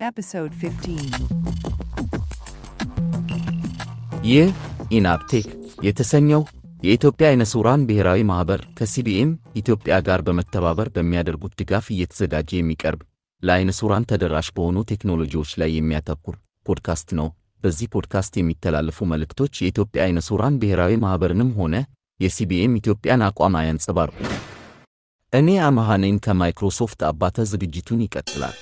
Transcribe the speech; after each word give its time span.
Episode 0.00 0.52
15. 0.54 1.14
ይህ 4.24 4.48
ኢናብቴክ 4.90 5.46
የተሰኘው 5.82 6.42
የኢትዮጵያ 6.82 7.26
አይነ 7.30 7.44
ሥውራን 7.52 7.86
ብሔራዊ 7.88 8.20
ማኅበር 8.28 8.60
ከሲቢኤም 8.78 9.30
ኢትዮጵያ 9.60 9.96
ጋር 10.08 10.22
በመተባበር 10.28 10.90
በሚያደርጉት 10.96 11.56
ድጋፍ 11.62 11.88
እየተዘጋጀ 11.94 12.50
የሚቀርብ 12.56 13.02
ለአይነ 13.42 13.76
ሥውራን 13.78 14.08
ተደራሽ 14.12 14.50
በሆኑ 14.56 14.86
ቴክኖሎጂዎች 14.92 15.56
ላይ 15.62 15.72
የሚያተኩር 15.74 16.36
ፖድካስት 16.66 17.10
ነው። 17.20 17.28
በዚህ 17.62 17.92
ፖድካስት 17.94 18.32
የሚተላለፉ 18.38 19.10
መልእክቶች 19.12 19.54
የኢትዮጵያ 19.58 20.06
አይነ 20.06 20.26
ሥውራን 20.28 20.62
ብሔራዊ 20.62 21.02
ማኅበርንም 21.04 21.52
ሆነ 21.60 21.74
የሲቢኤም 22.20 22.80
ኢትዮጵያን 22.80 23.28
አቋም 23.28 23.60
አያንጸባርቁም። 23.60 24.18
እኔ 25.32 25.48
ነኝ 26.00 26.16
ከማይክሮሶፍት 26.20 27.00
አባተ። 27.08 27.50
ዝግጅቱን 27.50 28.02
ይቀጥላል። 28.04 28.58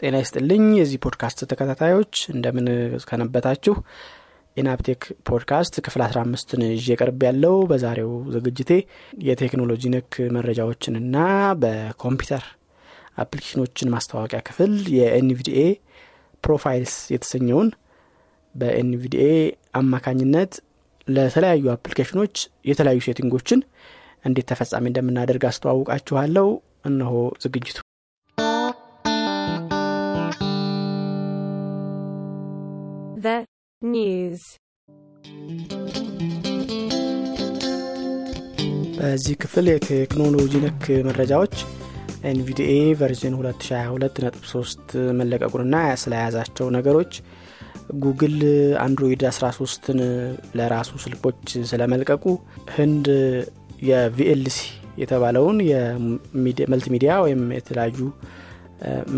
ጤና 0.00 0.16
ይስጥልኝ 0.20 0.62
የዚህ 0.76 0.98
ፖድካስት 1.04 1.38
ተከታታዮች 1.50 2.14
እንደምን 2.32 2.66
ሰነበታችሁ። 3.08 3.74
ኢናፕቴክ 4.56 5.00
ፖድካስት 5.28 5.74
ክፍል 5.84 6.02
15ን 6.06 6.62
ይዤ 6.70 6.96
ቀርቤያለው 7.00 7.56
በዛሬው 7.70 8.12
ዝግጅቴ 8.34 8.70
የቴክኖሎጂ 9.26 9.92
ነክ 9.94 10.14
መረጃዎችንና 10.36 11.16
በኮምፒውተር 11.62 12.44
application 13.18 13.66
ኦችን 13.66 13.92
ማስታወቂያ 13.94 14.40
ክፍል 14.48 14.72
የ 14.96 15.17
NVDA 15.17 15.60
profiles 16.44 16.96
የተሰኘውን 17.14 17.70
በ 18.54 18.79
NVDA 18.79 19.28
አማካኝነት 19.80 20.52
ለተለያዩ 21.08 21.66
application 21.74 22.18
ኦች 22.18 22.34
የተለያዩ 22.70 23.00
setting 23.06 23.35
ኦችን 23.35 23.60
እንዴት 24.24 24.48
ተፈጻሚ 24.50 24.86
እንደምናደርግ 24.90 25.44
አስተዋውቃችኋለሁ። 25.50 26.48
እነሆ 26.86 27.12
ዝግጅቱ። 27.42 27.78
The 33.24 33.38
news. 33.82 34.42
በዚህ 38.96 39.34
ክፍል 39.42 39.66
የቴክኖሎጂ 39.70 40.52
ነክ 40.64 40.84
መረጃዎች 41.08 41.54
NVDA 42.30 42.72
version 43.00 43.34
2022.3 43.38 44.94
መለቀቁንና 45.20 45.76
ስለያዛቸው 46.02 46.68
ነገሮች 46.76 47.12
Google 48.04 48.36
Android 48.84 49.24
13ን 49.30 50.00
ለራሱ 50.60 51.00
ስልኮች 51.04 51.42
ስለመልቀቁ 51.72 52.24
ህንድ 52.76 53.08
የ 53.90 54.17
VLC 54.17 54.58
የተባለውን 55.02 55.58
የመልቲሚዲያ 55.70 57.12
ወይም 57.26 57.44
የተለያዩ 57.58 57.98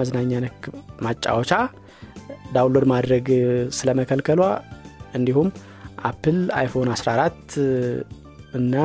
መዝናኛ 0.00 0.42
ነክ 0.46 0.62
ማጫወቻ 1.06 1.52
download 2.52 2.86
ማድረግ 2.92 3.26
ስለመከልከሏ 3.78 4.42
እንዲሁም 5.14 5.48
Apple 6.04 6.38
iPhone 6.58 6.88
14 6.94 7.58
እና 8.54 8.76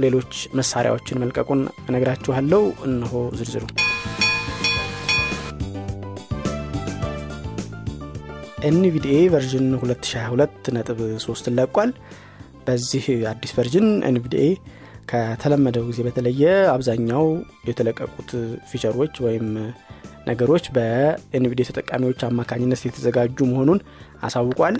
ሌሎች 0.00 0.32
መሳሪያዎችን 0.58 1.20
መልቀቁን 1.22 1.60
እነግራችኋለሁ። 1.88 2.62
እነሆ 2.86 3.12
ዝርዝሩ። 3.38 3.64
NVDA 8.68 9.16
version 9.32 9.68
2022.3 9.76 11.48
ለቋል። 11.56 11.90
በዚህ 12.66 13.04
አዲስ 13.30 13.52
version 13.56 13.88
NVDA 14.08 14.44
ከተለመደው 15.12 15.84
ጊዜ 15.88 16.00
በተለየ 16.06 16.42
አብዛኛው 16.74 17.24
የተለቀቁት 17.68 18.30
feature 18.70 18.98
ኦች 18.98 19.14
ወይም 19.24 19.48
ነገሮች 20.26 20.64
በ 20.74 21.05
NVDA 21.05 21.66
ተጠቃሚዎች 21.68 22.20
አማካኝነት 22.26 22.82
የተዘጋጁ 22.86 23.38
መሆኑን 23.50 23.80
አሳውቋል። 24.22 24.76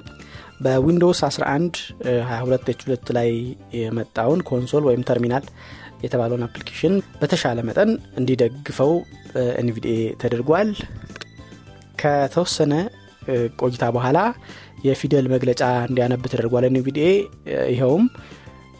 በ 0.60 0.73
Windows 0.73 1.20
11 1.28 1.78
22 2.28 3.14
ላይ 3.16 3.30
የመጣውን 3.78 4.42
console 4.50 4.84
ወይም 4.88 5.06
ተርሚናል 5.08 5.46
የተባለውን 6.04 6.44
application 6.46 6.94
በተሻለ 7.20 7.58
መጠን 7.68 7.90
እንዲደግፈው 8.20 8.92
NVDA 9.60 9.96
ተደርጓል። 10.22 10.70
ከተወሰነ 12.02 12.72
ቆይታ 13.60 13.84
በኋላ 13.96 14.18
የፊደል 14.86 15.26
መግለጫ 15.34 15.62
እንዲያነብ 15.88 16.24
ተደርጓል 16.32 16.64
NVDA። 16.68 17.08
ይኸውም 17.72 18.04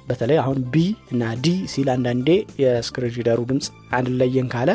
በተለይ 0.08 0.38
አሁን 0.42 0.58
B 0.72 0.76
እና 1.12 1.24
D 1.44 1.52
ሲል 1.72 1.88
አንዳንዴ 1.94 2.28
የ 2.62 2.75
screen 2.75 3.14
reader 3.18 3.35
ኡ 3.35 3.40
ድምፅ 3.50 3.66
አልለየን 3.96 4.48
ካለ 4.54 4.70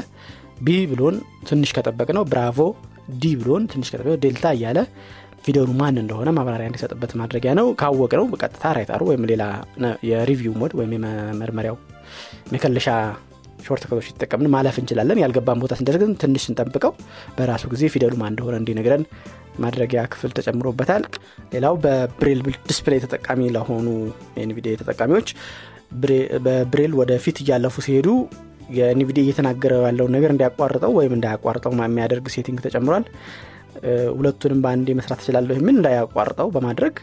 B 0.58 0.78
ብሎን 0.92 1.16
ትንሽ 1.50 1.72
ከጠበቅነው 1.78 2.24
bravo 2.32 2.58
D 3.22 3.34
ብሎን 3.42 3.64
ትንሽ 3.72 3.88
ከጠበቅ 3.94 4.16
ዴልታ 4.24 4.48
እያለ 4.56 4.80
ፊደሉ 5.46 5.70
ማን 5.80 5.98
እንደሆነ 6.02 6.30
ማብራሪያ 6.38 6.68
እንዲሰጥበት 6.70 7.12
ማድረጊያ 7.20 7.52
ነው። 7.60 7.68
ካወቅነው 7.82 8.26
በቀጥታ 8.32 8.72
right 8.78 8.90
arrow 8.90 9.02
ወይም 9.10 9.24
ሌላ 9.32 9.44
የ 10.10 10.21
review 10.21 10.54
mode 10.62 10.74
ወይም 10.80 10.92
የመመርመሪያው 10.96 11.76
መከለሻ 12.54 12.88
shortcut 13.66 13.84
ኦች 13.86 14.06
ስንጠቀም 14.08 14.52
ማለፍ 14.54 14.76
እንችላለን። 14.82 15.22
ያልገባን 15.22 15.62
ቦታ 15.64 15.74
ስንደርስ 15.80 16.12
ትንሽ 16.22 16.44
ስንጠብቀው 16.48 16.92
በራሱ 17.38 17.64
ጊዜ 17.74 17.84
ፊደሉ 17.94 18.14
ማን 18.22 18.32
እንደሆነ 18.34 18.56
እንዲነግረን 18.62 19.04
ማድረጊያ 19.60 20.02
ክፍል 20.14 20.32
ተጨምሮበታል። 20.38 21.04
ሌላው 21.54 21.76
በ 21.86 21.98
Braille 21.98 22.42
display 22.70 23.02
ተጠቃሚ 23.06 23.50
ለሆኑ 23.56 23.88
የ 24.38 24.50
NVDA 24.50 24.76
ተጠቃሚዎች 24.82 25.30
በብሬል 26.46 26.94
ወደፊት 27.00 27.38
እያለፉ 27.44 27.76
ሲሄዱ 27.86 28.08
የ 28.76 28.92
NVDA 28.92 29.24
እየተናገረ 29.26 29.74
ያለውን 29.86 30.14
ነገር 30.16 30.32
እንዲያቋርጠው 30.34 30.94
ወይም 30.98 31.14
እንዳያቋርጠው 31.18 31.74
የሚያደርግ 31.80 32.26
setting 32.36 32.60
ተጨምሯል። 32.66 33.06
ሁለቱንም 34.14 34.60
በአንዴ 34.64 34.90
መስራት 35.00 35.20
ትችላለሁ 35.22 35.56
የሚል 35.58 35.76
እንዳያቋርጠው 35.76 36.48
በማድረግ 36.54 36.94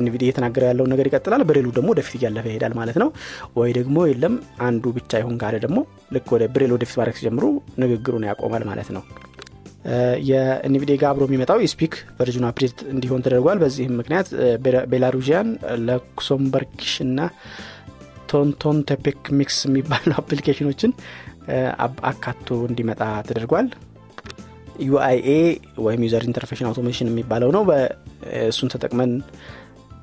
NVDA 0.00 0.26
እየተናገረ 0.26 0.62
ያለውን 0.70 0.90
ነገር 0.94 1.08
ይቀጥላል። 1.08 1.44
ብሬሉ 1.48 1.68
ደግሞ 1.76 1.88
ወደፊት 1.94 2.14
እያለፈ 2.18 2.46
ይሄዳል 2.50 2.74
ማለት 2.80 2.96
ነው። 3.02 3.10
ወይ 3.56 3.72
ደግሞ 3.78 4.06
የለም 4.08 4.34
አንዱ 4.68 4.92
ብቻ 4.96 5.20
ይሁን 5.22 5.36
ካለ 5.42 5.56
ደግሞ 5.64 5.78
ልክ 6.12 6.28
ወደ 6.36 6.44
ብሬል 6.54 6.74
ወደፊት 6.76 6.98
ማድረግ 7.00 7.18
ሲጀምሩ 7.20 7.44
ንግግሩን 7.84 8.26
ያቆማል 8.30 8.64
ማለት 8.70 8.90
ነው። 8.96 9.04
የ 10.28 10.51
NVDA 10.51 10.96
ጋር 11.00 11.08
አብሮ 11.10 11.24
የሚመጣው 11.28 11.58
የ 11.64 11.72
eSpeak 11.72 11.94
version 12.18 12.44
ኡ 12.48 12.56
update 12.56 12.78
እንዲሆን 12.92 13.22
ተደርጓል። 13.26 13.58
በዚህም 13.62 13.94
ምክንያት 14.00 14.28
Belarusian 14.92 15.48
Luxembourgish 15.86 16.94
እና 17.06 17.18
Totontepec 18.30 19.20
Mixe 19.38 19.58
የሚባሉ 19.66 20.08
application 20.20 20.67
ኦችን 20.67 20.92
አካቶ 22.10 22.48
እንዲመጣ 22.68 23.00
ተደርጓል። 23.28 23.68
UIA 24.86 25.28
ወይም 25.84 26.00
user 26.06 26.24
interface 26.28 26.68
automation 26.70 27.10
የሚባለው 27.10 27.50
ነው። 27.56 27.62
እሱን 28.46 28.70
ተጠቅመን 28.74 29.12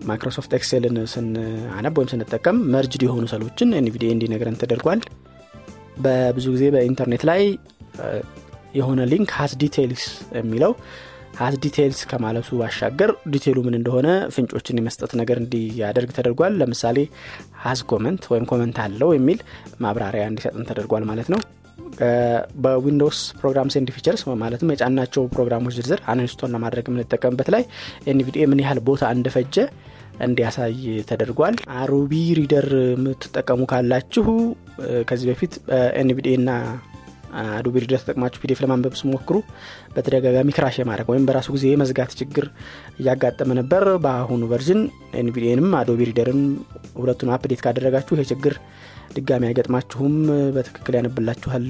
Microsoft 0.02 0.52
Excel 0.58 0.85
ን 0.85 0.96
ስናነብ 1.12 1.98
ወይም 2.00 2.10
ስንጠቀም 2.14 2.58
merged 2.74 3.04
የሆኑ 3.06 3.26
cell 3.34 3.50
ኦችን 3.50 3.76
NVDA 3.80 4.12
እንዲነግረን 4.16 4.60
ተደርጓል። 4.62 5.02
በብዙ 5.98 6.46
ጊዜ 6.56 6.66
በኢንተርኔት 6.76 7.24
ላይ 7.30 7.42
የሆነ 8.76 9.02
link 9.12 9.32
has 9.38 9.52
details 9.62 10.06
የሚለው 10.38 10.72
has 11.34 11.56
details 11.64 12.00
ከማለቱ 12.10 12.50
ባሻገር 12.60 13.12
detail 13.34 13.53
ኡ 13.53 13.60
ምን 13.66 13.76
እንደሆነ 13.78 14.08
ፍንጮችን 14.34 14.80
የመስጠት 14.80 15.12
ነገር 15.22 15.38
እንዲያደርግ 15.42 16.10
ተደርጓል። 16.18 16.54
ለምሳሌ 16.62 16.98
has 17.64 17.82
comment 17.92 18.24
ወይም 18.34 18.46
comment 18.52 18.78
አለው 18.84 19.12
የሚል 19.16 19.40
ማብራሪያ 19.84 20.26
እንዲሰጥን 20.32 20.68
ተደርጓል 20.70 21.06
ማለት 21.12 21.30
ነው። 21.34 21.42
በ 22.64 22.76
Windows 22.76 23.20
Programs 23.40 23.72
and 23.74 23.90
Features 23.96 24.22
ማለትም 24.44 24.72
የጫናቸው 24.74 25.24
ፕሮግራሞች 25.34 25.74
ዝርዝር 25.78 26.00
uninstall 26.14 26.54
ለማድረግ 26.56 26.86
የምንጠቀምበት 26.90 27.50
ላይ 27.56 27.64
NVDA 28.08 28.46
ምን 28.52 28.62
ያህል 28.64 28.80
ቦታ 28.88 29.12
እንደፈጀ 29.18 29.58
እንዲያሳይ 30.26 30.74
ተደርጓል። 31.10 31.56
Adobe 31.78 32.14
Reader 32.40 32.68
የምትጠቀሙ 32.90 33.62
ካላችሁ 33.72 34.26
ከዚህ 35.10 35.28
በፊት 35.32 35.54
NVDA 36.02 36.36
እና 36.42 36.52
Adobe 37.54 37.76
Reader 37.84 38.00
ተጠቅማችሁ 38.02 38.40
PDF 38.42 38.60
ለማንበብ 38.64 38.96
ስትሞክሩ 39.00 39.36
በተደጋጋሚ 39.94 40.50
crash 40.58 40.76
የማድረግ 40.80 41.08
ወይም 41.12 41.26
በራሱ 41.28 41.48
ጊዜ 41.56 41.66
የመዝጋት 41.72 42.12
ችግር 42.20 42.46
እያጋጠመ 43.00 43.50
ነበር። 43.60 43.86
በአሁኑ 44.04 44.44
version 44.52 44.82
NVDA 45.22 45.46
ንም 45.46 45.70
Adobe 45.80 46.00
Reader 46.10 46.34
ን 46.34 46.42
ሁለቱን 47.00 47.32
update 47.36 47.64
ካደረጋችሁ 47.66 48.16
ይህ 48.16 48.30
ችግር 48.34 48.56
ድጋሚ 49.14 49.44
አይገጥማችሁም፣ 49.50 50.16
በትክክል 50.56 50.96
ያነብላችኋል 51.00 51.66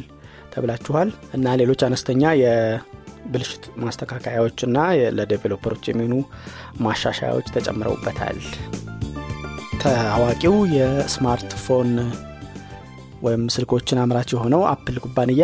ተብላችኋል 0.54 1.10
እና 1.34 1.56
ሌሎች 1.62 1.82
አነስተኛ 1.86 2.24
የብልሽት 2.42 3.64
ማስተካከያዎች 3.84 4.60
እና 4.68 4.78
ለ 5.18 5.27
developer 5.27 5.66
ኦች 5.66 5.84
የሚሆኑ 5.90 6.16
ማሻሻያዎች 6.82 7.48
ተጨምረውበታል። 7.56 8.40
ታዋቂው 9.84 10.56
የስማርትፎን 10.76 11.90
ወይም 13.24 13.44
ስልኮችን 13.56 14.02
አምራች 14.02 14.30
የሆነው 14.34 14.62
Apple 14.70 14.98
ኩባንያ 15.04 15.44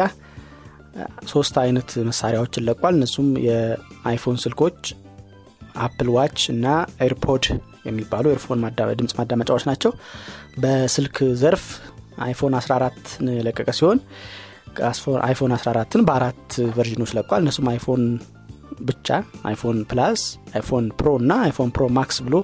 ሶስት 1.27 1.55
አይነት 1.61 1.89
መሳሪያዎችን 2.07 2.65
ለቋል። 2.67 2.93
እነሱም 2.97 3.27
የ 3.45 3.68
iPhone 3.68 4.37
ስልኮች፣ 4.43 4.79
Apple 5.85 6.07
Watch 6.15 6.39
እና 6.53 6.65
AirPod 6.99 7.45
የሚባሉ 7.85 8.25
earphone 8.33 8.63
ድምፅ 8.99 9.13
ማዳመጫዎች 9.19 9.63
ናቸው። 9.69 9.91
በስልክ 10.57 11.17
ዘርፍ 11.41 11.65
iPhone 12.19 12.55
14 12.57 13.05
የለቀቀ 13.37 13.69
ሲሆን 13.77 13.99
iPhone 15.23 15.53
14ን 15.57 16.01
በአራት 16.07 16.43
version 16.75 16.98
ኖች 16.98 17.11
ለቋል 17.17 17.41
እነሱም 17.43 17.69
iPhone 17.71 18.03
ብቻ 18.87 19.07
iPhone 19.49 19.77
Plus 19.89 20.21
iPhone 20.53 20.85
Pro 20.99 21.09
እና 21.21 21.31
iPhone 21.45 21.71
Pro 21.75 21.85
Max 21.97 22.17
ብሎ 22.25 22.35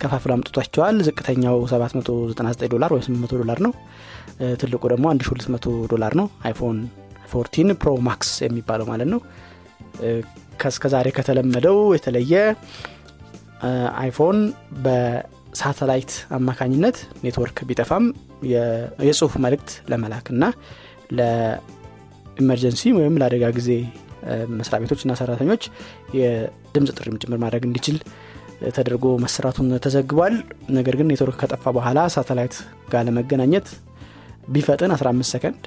ከፋፍሎ 0.00 0.30
አምጥቷቸዋል። 0.36 0.96
ዝቅተኛው 1.06 1.56
799 1.72 2.72
ዶላር 2.74 2.92
ወይ 2.96 3.02
800 3.06 3.40
ዶላር 3.42 3.60
ነው። 3.66 3.72
ትልቁ 4.60 4.82
ደግሞ 4.92 5.06
1200 5.12 5.74
ዶላር 5.92 6.14
ነው። 6.20 6.28
iPhone 6.48 6.78
14 7.28 7.74
Pro 7.82 7.90
Max 8.08 8.30
የሚባለው 8.46 8.88
ማለት 8.92 9.10
ነው። 9.14 9.20
ከእስከዛሬ 10.60 11.08
ከተለመደው 11.16 11.78
የተለየ 11.96 12.32
iPhone 14.02 14.38
በሳተላይት 14.84 16.12
አማካኝነት 16.36 16.96
ኔትወርክ 17.24 17.58
ቢጠፋም 17.68 18.04
የጽሁፍ 19.02 19.32
መልእክት 19.44 19.70
ለመላክ 19.90 20.26
እና 20.34 20.44
ለ 21.18 21.50
emergency 21.50 22.92
ወይም 22.98 23.18
ለአደጋ 23.20 23.46
ጊዜ 23.58 23.70
መስሪያ 24.58 24.78
ቤቶች 24.82 25.00
እና 25.04 25.12
ሰራተኞች 25.20 25.62
የድምፅ 26.18 26.90
ጥሪም 26.98 27.18
ጭምር 27.22 27.38
ማድረግ 27.44 27.64
እንዲችል 27.68 27.96
ተደርጎ 28.76 29.04
መሰራቱን 29.24 29.68
ተዘግቧል። 29.84 30.34
ነገር 30.78 30.94
ግን 30.98 31.08
ኔትወርክ 31.10 31.36
ከጠፋ 31.42 31.64
በኋላ 31.76 32.00
ሳተላይት 32.14 32.56
ጋር 32.92 33.04
ለመገናኘት 33.08 33.68
ቢፈጥን 34.48 34.92
15 34.96 35.30
ሰከንድ 35.32 35.62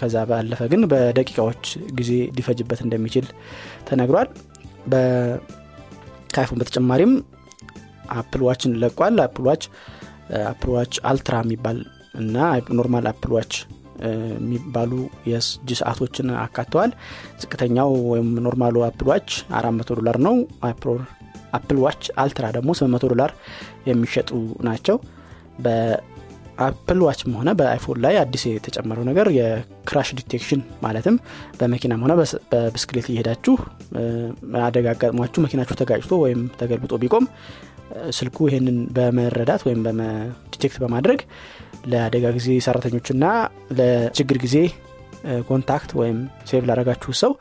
ከዛ 0.00 0.16
ባለፈ 0.28 0.60
ግን 0.72 0.82
በደቂቃዎች 0.90 1.64
ጊዜ 1.96 2.10
ሊፈጅበት 2.36 2.80
እንደሚችል 2.84 3.26
ተነግሯል። 3.88 4.28
ከ 6.34 6.40
iPhone 6.40 6.58
በተጨማሪም 6.60 7.12
Apple 8.18 8.42
Watch 8.46 8.65
ን 8.65 8.72
ለቋል። 8.82 9.16
Apple 9.24 9.44
Watch 9.48 9.64
Apple 10.50 10.70
Watch 10.76 10.94
Ultra 11.10 11.36
የሚባል 11.44 11.78
እና 12.20 12.36
normal 12.78 13.06
Apple 13.12 13.32
Watch 13.36 13.52
የሚባሉ 14.04 14.92
የእጅ 15.30 15.70
ሰዓቶችን 15.80 16.30
አካተዋል። 16.42 16.92
ዝቅተኛው 17.42 17.92
ወይም 18.12 18.30
normal 18.46 18.84
ኡ 18.86 18.92
Apple 18.92 19.08
Watch 19.10 19.28
400 19.58 19.98
ዶላር 20.00 20.18
ነው። 20.26 20.36
Apple 21.52 21.78
Watch 21.82 22.02
Ultra 22.20 22.46
ደግሞ 22.56 22.70
800 22.78 23.12
ዶላር 23.12 23.32
የሚሸጡ 23.88 24.30
ናቸው። 24.68 24.96
በ 25.64 26.02
Apple 26.02 26.98
Watch 27.06 27.27
ም 27.27 27.36
ሆነ 27.38 27.50
በ 27.58 27.68
iPhone 27.68 27.98
ላይ 28.04 28.14
አዲስ 28.20 28.42
የተጨመረው 28.48 29.04
ነገር 29.10 29.26
የ 29.36 29.57
crash 29.57 30.08
detection 30.18 30.62
ማለትም 30.84 31.16
በመኪናም 31.60 32.02
ሆነ 32.04 32.14
በብስክሌት 32.52 33.06
እየሄዳችሁ 33.10 33.54
አደጋ 34.64 34.86
አጋጥሟችሁ 34.94 35.42
መኪናችሁ 35.46 35.76
ተጋጭቶ 35.82 36.14
ወይም 36.24 36.42
ተገልብጦ 36.60 36.94
ቢቆም 37.04 37.26
ስልኩ 38.18 38.36
ይህንን 38.48 38.76
በመረዳት 38.96 39.62
ወይም 39.66 39.80
detect 40.54 40.78
በማድረግ 40.82 41.20
ለአደጋ 41.84 42.26
ጊዜ 42.36 42.48
ሰራተኞችና 42.66 43.24
ለችግር 43.78 44.38
ጊዜ 44.44 44.56
contact 45.48 45.90
ወይም 46.00 46.18
save 46.48 46.62
ላረጋችሁ 46.68 47.12
ሰው 47.20 47.32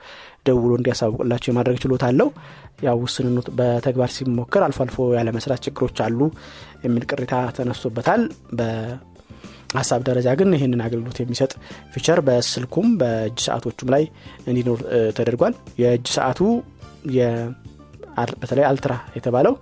ደውሎ 0.48 0.72
እንዲያሳውቅላቸው 0.78 1.50
የማድረግ 1.52 1.78
ችሎታ 1.84 2.04
አለው። 2.10 2.30
ያው 2.86 2.98
ውስንነት 3.04 3.48
በተግባር 3.58 4.10
ሲሞከር 4.16 4.64
አልፎ 4.66 4.80
አልፎ 4.86 4.98
ያለመስራት 5.18 5.62
ችግሮች 5.66 5.98
አሉ 6.06 6.20
የሚል 6.84 7.04
ቅሬታ 7.10 7.36
ተነስቶበታል። 7.58 8.22
በሀሳብ 8.60 10.02
ደረጃ 10.10 10.30
ግን 10.40 10.50
ይህንን 10.58 10.84
አገልግሎት 10.88 11.20
የሚሰጥ 11.22 11.52
feature 11.94 12.20
በስልኩም 12.28 12.90
በእጅ 13.02 13.38
ሰዓቶቹም 13.48 13.92
ላይ 13.96 14.04
እንዲኖር 14.48 14.82
ተደርጓል። 15.20 15.56
የእጅ 15.84 16.08
ሰዓቱ 16.18 16.42
በተለይ 18.42 18.66
Ultra 18.68 18.94
የተባለው 19.16 19.54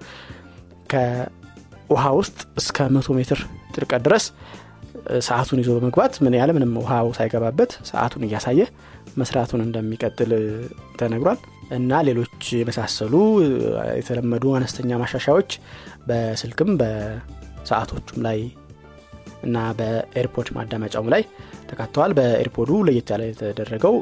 ከውሃ 0.91 2.03
ውስጥ 2.17 2.39
እስከ 2.59 2.87
መቶ 2.95 3.13
ሜትር 3.17 3.39
ጥልቀት 3.75 4.01
ድረስ 4.07 4.25
ሰዓቱን 5.27 5.59
ይዞ 5.61 5.69
በመግባት 5.77 6.13
ምን 6.23 6.35
ያለ 6.39 6.51
ምንም 6.57 6.73
ውሃው 6.79 7.07
ሳይገባበት 7.17 7.71
ሰዓቱን 7.89 8.25
እያሳየ 8.27 8.61
መስራቱን 9.17 9.61
እንደሚቀጥል 9.65 10.31
ተነግሯል። 10.99 11.39
እና 11.77 11.99
ሌሎች 12.07 12.45
የመሳሰሉ 12.59 13.13
የተለመዱ 13.99 14.43
አነስተኛ 14.57 14.97
ማሻሻያዎች 15.01 15.51
በስልክም 16.09 16.71
በሰዓቶቹም 16.81 18.19
ላይ 18.27 18.39
እና 19.43 19.57
በ 19.77 19.95
AirPod 19.95 20.47
ማዳመጫውም 20.57 21.11
ላይ 21.13 21.23
ተካተዋል። 21.69 22.11
በ 22.17 22.28
AirPod 22.28 22.61
ኡ 22.61 22.71
ለየት 22.87 23.09
ያለ 23.13 23.23
የተደረገው 23.29 23.95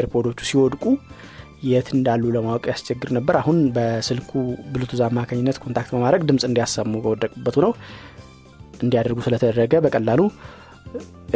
AirPod 0.00 0.23
ኦቹ 0.23 0.38
ሲወድቁ 0.50 0.84
የት 1.66 1.88
እንዳሉ 1.96 2.24
ለማወቅ 2.34 2.64
ያስቸግር 2.70 3.10
ነበር። 3.16 3.34
አሁን 3.40 3.58
በስልኩ 3.76 4.30
ብሉቱዝ 4.72 5.00
አማካኝነት 5.06 5.56
contact 5.62 5.90
በማድረግ 5.94 6.22
ድምፅ 6.28 6.44
እንዲያሰሙ 6.48 6.92
በወደቁበት 7.04 7.56
ሆነው 7.66 7.72
እንዲያደርጉ 8.80 9.18
ስለተደረገ 9.26 9.74
በቀላሉ 9.84 10.20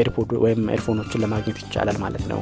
AirPod 0.01 0.31
ወይም 0.45 0.63
earphone 0.75 1.02
ኦችን 1.02 1.23
ለማግኘት 1.25 1.59
ይቻላል 1.63 1.99
ማለት 2.05 2.25
ነው። 2.33 2.41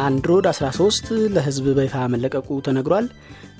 Android 0.00 0.46
13 0.52 1.04
ለህዝብ 1.34 1.66
በይፋ 1.78 1.96
መለቀቁ 2.14 2.48
ተነግሯል። 2.66 3.06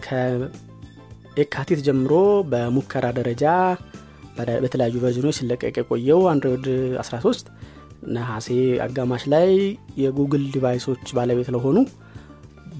ከየካቲት 0.07 1.81
ጀምሮ 1.87 2.13
በሙከራ 2.51 3.07
ደረጃ 3.19 3.45
በተለያዩ 4.63 4.95
version 5.05 5.25
ኖች 5.25 5.37
ሲለቀቅ 5.39 5.75
የቆየው 5.81 6.23
Android 6.31 6.67
13 7.03 7.51
ነሐሴ 8.15 8.49
አጋማሽ 8.87 9.23
ላይ 9.35 9.51
የ 10.03 10.13
Google 10.13 10.45
device 10.55 10.85
ኦች 10.85 11.05
ባለቤት 11.19 11.49
ለሆኑ 11.55 11.77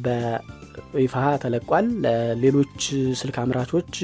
በይፋ 0.05 1.15
ተለቋል። 1.45 1.87
ለሌሎች 2.05 2.81
ስልክ 3.21 3.37
አምራቾች 3.43 3.95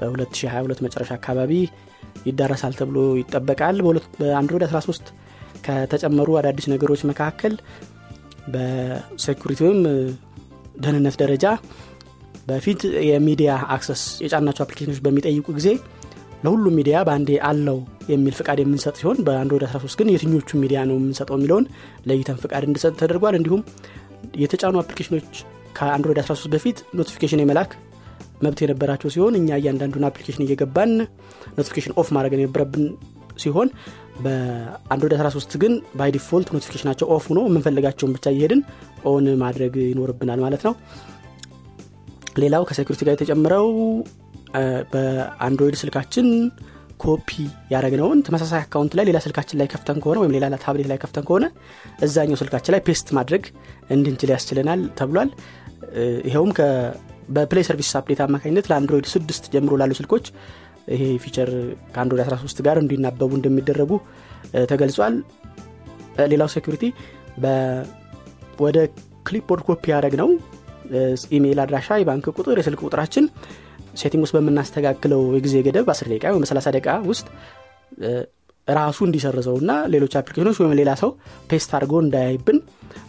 በ2022 0.00 0.84
መጨረሻ 0.86 1.10
አካባቢ 1.18 1.52
ይዳረሳል 2.28 2.74
ተብሎ 2.80 2.98
ይጠበቃል። 3.20 3.76
በ 4.20 4.30
Android 4.30 4.64
13 4.68 5.12
ከተጨመሩ 5.66 6.28
አዳዲስ 6.40 6.66
ነገሮች 6.72 7.00
መካከል 7.10 7.54
በ 8.52 8.74
security 8.74 9.60
ወይም 9.66 9.80
ደህንነት 10.82 11.16
ደረጃ 11.22 11.46
በፊት 12.46 12.80
የሚዲያ 13.08 13.50
access 13.74 14.02
የጫናቸው 14.24 14.62
application 14.64 14.90
ኖች 14.90 15.00
በሚጠይቁ 15.04 15.46
ጊዜ 15.58 15.68
ለሁሉም 16.44 16.74
ሚዲያ 16.78 16.96
በአንዴ 17.06 17.30
allow 17.48 17.78
የሚል 18.12 18.34
ፍቃድ 18.38 18.58
የምንሰጥ 18.62 18.94
ሲሆን 19.00 19.18
በ 19.26 19.34
Android 19.34 19.64
13 19.68 19.98
ግን 20.00 20.10
የትኞቹ 20.12 20.58
ሚዲያ 20.62 20.80
ነው 20.88 20.96
የምንሰጠው 20.98 21.36
የሚለውን 21.38 21.64
ለይተን 22.08 22.38
ፍቃድ 22.44 22.64
እንዲሰጥ 22.68 22.92
ተደርጓል። 23.00 23.36
እንዲሁም 23.38 23.62
የተጫኑ 24.42 24.76
application 24.82 25.16
ኖች 25.16 25.28
ከ 25.78 25.87
Android 25.87 26.20
13 26.22 26.54
በፊት 26.54 26.78
notification 26.98 27.42
የመላክ 27.42 27.72
መብት 28.40 28.58
የነበራቸው 28.64 29.10
ሲሆን 29.14 29.34
እኛ 29.38 29.58
እያንዳንዱን 29.60 30.06
application 30.08 30.44
እየገባን 30.46 30.92
notification 31.56 31.94
off 32.00 32.08
ማድረግ 32.16 32.34
የነበረብን 32.36 32.84
ሲሆን 33.42 33.68
በ 34.24 34.44
Android 34.44 35.14
13 35.18 35.54
ግን 35.62 35.74
by 35.98 36.10
default 36.16 36.48
notification 36.54 36.87
ናቸው 36.87 37.06
off 37.14 37.26
ሆኖ 37.30 37.40
የምንፈልጋቸውን 37.46 38.14
ብቻ 38.16 38.26
እየሄድን 38.34 38.60
on 39.10 39.26
ማድረግ 39.42 39.74
ይኖርብናል 39.84 40.40
ማለት 40.46 40.64
ነው። 40.66 40.74
ሌላው 42.42 42.64
ከ 42.68 42.74
security 42.74 43.00
ጋር 43.06 43.14
የተጨመረው 43.16 43.68
በ 44.92 45.11
Android 45.11 45.76
ስልካችን 45.80 46.26
ኮፒ 47.02 47.28
ያደረግነውን 47.72 48.18
ተመሳሳይ 48.26 48.60
account 48.64 48.92
ላይ 48.98 49.04
ሌላ 49.08 49.18
ስልካችን 49.24 49.58
ላይ 49.60 49.68
ከፍተን 49.72 49.98
ከሆነ 50.02 50.18
ወይም 50.22 50.32
ሌላ 50.36 50.56
ታብሌት 50.64 50.88
ላይ 50.90 50.98
ከፍተን 51.04 51.24
ከሆነ 51.28 51.44
እዛኛው 52.06 52.38
ስልካችን 52.40 52.74
ላይ 52.74 52.82
paste 52.88 53.08
ማድረግ 53.18 53.44
እንድንችል 53.96 54.32
ያስችለናል 54.34 54.82
ተብሏል። 54.98 55.30
ይኸውም 56.28 56.50
በ 57.30 57.41
Play 57.41 57.64
Service 57.68 57.90
update 57.98 58.20
አማካኝነት 58.24 58.66
ለ 58.70 58.78
Android 58.78 59.06
ስድስት 59.14 59.44
ጀምሮ 59.54 59.74
ላሉ 59.80 59.92
ስልኮች 59.98 60.26
ይሄ 60.94 61.02
feature 61.24 61.50
ከ 61.94 62.00
Android 62.00 62.22
13 62.28 62.62
ጋር 62.66 62.76
እንዲናበቡ 62.82 63.30
እንደሚደረጉ 63.38 63.90
ተገልጿል። 64.70 65.16
ሌላው 66.32 66.48
security 66.54 66.84
ወደ 68.64 68.78
clipboard 69.28 69.62
copy 69.68 69.84
ያደረግነው 69.92 70.28
email 71.36 71.58
አድራሻ 71.64 71.98
የባንክ 72.00 72.26
ቁጥር 72.32 72.58
የስልክ 72.60 72.80
ቁጥራችን 72.86 73.24
setting 74.00 74.22
ውስጥ 74.24 74.34
በምናስተካክለው 74.36 75.22
የጊዜ 75.36 75.56
ገደብ 75.66 75.84
በ10 75.88 76.08
ደቂቃ 76.12 76.24
ወይም 76.32 76.42
በ30 76.44 76.72
ደቂቃ 76.76 76.90
ውስጥ 77.10 77.26
ራሱ 78.78 78.98
እንዲሰርዘው 79.06 79.56
እና 79.62 79.72
ሌሎች 79.94 80.12
application 80.18 80.47
ኖች 80.47 80.58
ወይም 80.60 80.74
ሌላ 80.80 80.90
ሰው 81.02 81.10
paste 81.50 81.70
አድርጎ 81.76 81.94
እንዳያይብን 82.04 82.58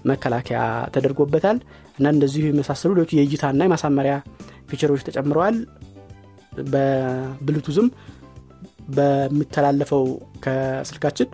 መከላከያ 0.06 0.60
ተደርጎበታል። 0.94 1.58
እና 1.98 2.08
እንደዚሁ 2.16 2.44
የመሳሰሉ 2.48 2.92
ሌሎች 2.98 3.12
የእይታና 3.18 3.62
የማሳመሪያ 3.68 4.14
feature 4.70 4.90
ኦች 4.90 5.02
ተጨምረዋል። 5.08 5.58
በብሉቱዝም 6.72 7.88
በሚተላለፈው 8.96 10.04
ከስልካችን 10.46 11.28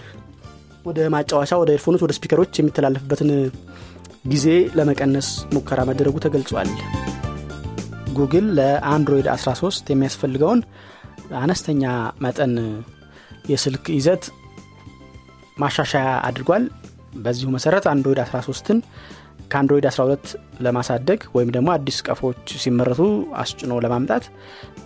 ወደ 0.85 0.99
ማጫወቻ 1.13 1.53
ወደ 1.61 1.69
earphone 1.77 1.95
ኦች 1.95 2.03
ወደ 2.05 2.13
speaker 2.17 2.44
ኦች 2.44 2.59
የሚተላለፍበትን 2.59 3.31
ጊዜ 4.27 4.45
ለመቀነስ 4.77 5.27
ሙከራ 5.55 5.79
መደረጉ 5.89 6.15
ተገልጿል። 6.25 6.69
Google 8.17 8.45
ለ 8.57 8.73
Android 8.73 9.27
13 9.33 9.91
የሚያስፈልገውን 9.93 10.61
አነስተኛ 11.39 11.83
መጠን 12.21 12.53
የስልክ 13.47 13.85
ይዘት 13.97 14.23
ማሻሻያ 15.57 16.07
አድርጓል። 16.27 16.63
በዚሁ 17.17 17.47
መሰረት 17.55 17.85
Android 17.91 18.19
13ን 18.23 18.79
ከ 19.51 19.59
Android 19.59 19.85
12 19.89 20.31
ለማሳደግ 20.65 21.19
ወይም 21.35 21.49
ደግሞ 21.55 21.67
አዲስ 21.75 21.97
ቀፎች 22.07 22.41
ሲመረቱ 22.63 23.01
አስጭኖ 23.41 23.73
ለማምጣት 23.85 24.25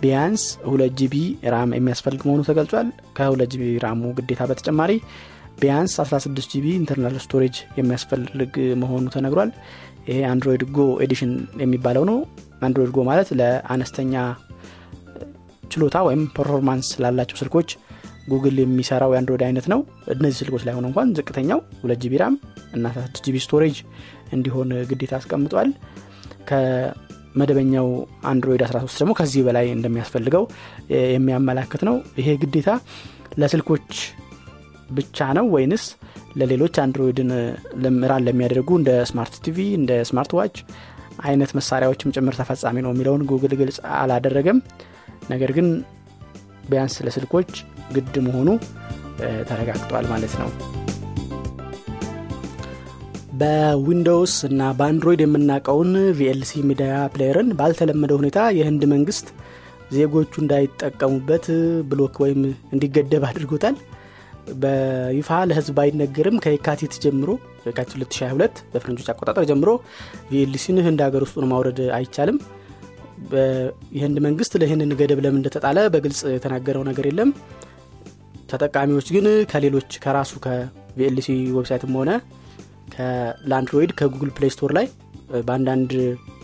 ቢያንስ 0.02 0.42
ሁለት 0.70 0.92
GB 1.00 1.14
RAM 1.54 1.70
የሚያስፈልግ 1.76 2.20
መሆኑ 2.28 2.40
ተገልጿል። 2.48 2.88
ከሁለት 3.16 3.50
GB 3.54 3.64
RAM 3.84 4.01
ኡ 4.01 4.12
ግዴታ 4.18 4.42
በተጨማሪ 4.50 4.92
ቢያንስ 5.60 5.94
16 6.02 6.52
GB 6.52 6.66
internal 6.78 7.16
storage 7.24 7.56
የሚያስፈልግ 7.78 8.52
መሆኑ 8.82 9.04
ተነግሯል። 9.16 9.50
ይሄ 10.08 10.18
Android 10.30 10.62
Go 10.76 10.86
edition 11.04 11.32
የሚባለው 11.62 12.04
ነው። 12.10 12.18
Android 12.66 12.90
Go 12.96 13.04
ማለት 13.10 13.28
ለአነስተኛ 13.38 14.14
ችሎታ 15.70 15.96
ወይም 16.08 16.22
performance 16.36 16.88
ላላቸው 17.02 17.36
ስልኮች 17.40 17.68
ጉግል 18.26 18.56
የሚሰራው 18.60 19.12
የ 19.14 19.20
Android 19.20 19.42
አይነት 19.46 19.66
ነው። 19.72 19.80
እነዚህ 20.14 20.36
ስልኮች 20.40 20.62
ላይ 20.66 20.74
ሆነ 20.76 20.86
እንኳን 20.90 21.08
ዝቅተኛው 21.18 21.60
ሁለት 21.82 22.00
GB 22.04 22.14
RAM 22.22 22.34
እና 22.76 22.84
6 22.96 23.22
GB 23.26 23.36
storage 23.44 23.76
እንዲሆን 24.32 24.70
ግዴታ 24.90 25.12
አስቀምጧል። 25.18 25.70
ከመደበኛው 26.50 27.88
Android 28.30 28.62
13 28.68 29.02
ደግሞ 29.02 29.12
ከዚህ 29.20 29.42
በላይ 29.48 29.66
እንደሚያስፈልገው 29.76 30.44
የሚያመላክት 31.14 31.82
ነው። 31.88 31.96
ይሄ 32.20 32.28
ግዴታ 32.44 32.70
ለስልኮች 33.42 33.90
ብቻ 34.90 35.28
ነው 35.38 35.46
ወይንስ 35.54 35.84
ለሌሎች 36.36 36.74
Android 36.82 37.19
ን 37.19 37.30
run 38.10 38.24
ለሚያደርጉ 38.26 38.70
እንደ 38.80 38.90
smart 39.10 39.34
TV 39.44 39.58
እንደ 39.78 39.92
smart 40.10 40.32
watch 40.38 40.56
አይነት 41.22 41.50
መሳሪያዎችም 41.58 42.12
ጭምር 42.16 42.34
ተፈጻሚ 42.40 42.76
ነው 42.84 42.90
የሚለውን 42.92 43.22
ጉግል 43.30 43.52
ግልጽ 43.60 43.78
አላደረገም። 43.98 44.58
ነገር 45.30 45.50
ግን 45.56 45.66
ቢያንስ 46.70 46.94
ለስልኮች 47.06 47.50
ግድ 47.96 48.14
መሆኑ 48.26 48.48
ተረጋግጧል 49.48 50.06
ማለት 50.12 50.34
ነው። 50.40 50.48
በ 53.40 53.61
Windows 53.61 54.34
እና 54.48 54.62
በ 54.78 54.87
Android 54.87 55.20
የምናውቀውን 55.24 55.90
VLC 56.18 56.60
media 56.68 56.90
player 57.14 57.39
ን 57.39 57.48
ባልተለመደ 57.58 58.12
ሁኔታ 58.20 58.40
የህንድ 58.58 58.82
መንግስት 58.92 59.26
ዜጎቹ 59.94 60.32
እንዳይጠቀሙበት 60.42 61.46
block 61.90 62.14
ወይም 62.24 62.40
እንዲገደብ 62.74 63.24
አድርጎታል። 63.30 63.76
በይፋ 64.62 65.28
ለህዝብ 65.48 65.74
ባይነገርም 65.76 66.36
ከየካቲት 66.44 66.94
ጀምሮ 67.04 67.30
የካቲት 67.66 67.94
2022 67.98 68.62
በፍረንጆች 68.72 69.08
አቆጣጠር 69.12 69.44
ጀምሮ 69.50 69.70
VLC 70.30 70.59
ን 70.59 70.78
ህንድ 70.86 71.00
ሀገር 71.06 71.24
ውስጡን 71.26 71.46
ማውረድ 71.52 71.80
አይቻልም። 71.98 72.38
የህንድ 73.96 74.16
መንግስት 74.26 74.52
ለይህንን 74.60 74.94
ገደብ 75.00 75.20
ለምን 75.24 75.40
እንደተጣለ 75.40 75.78
በግልጽ 75.94 76.20
የተናገረው 76.34 76.82
ነገር 76.88 77.06
የለም 77.10 77.30
ተጠቃሚዎች 78.52 79.08
ግን 79.16 79.26
ከሌሎች 79.52 79.90
ከራሱ 80.04 80.32
ከ 80.44 80.78
VLC 80.78 81.28
website 81.56 81.86
ም 81.86 81.94
ሆነ 82.00 82.10
ለ 83.50 83.59
Android 83.59 83.92
ከ 83.98 84.06
Google 84.06 84.30
Play 84.36 84.50
Store 84.54 84.72
ላይ 84.78 84.86
በአንዳንድ 85.46 85.90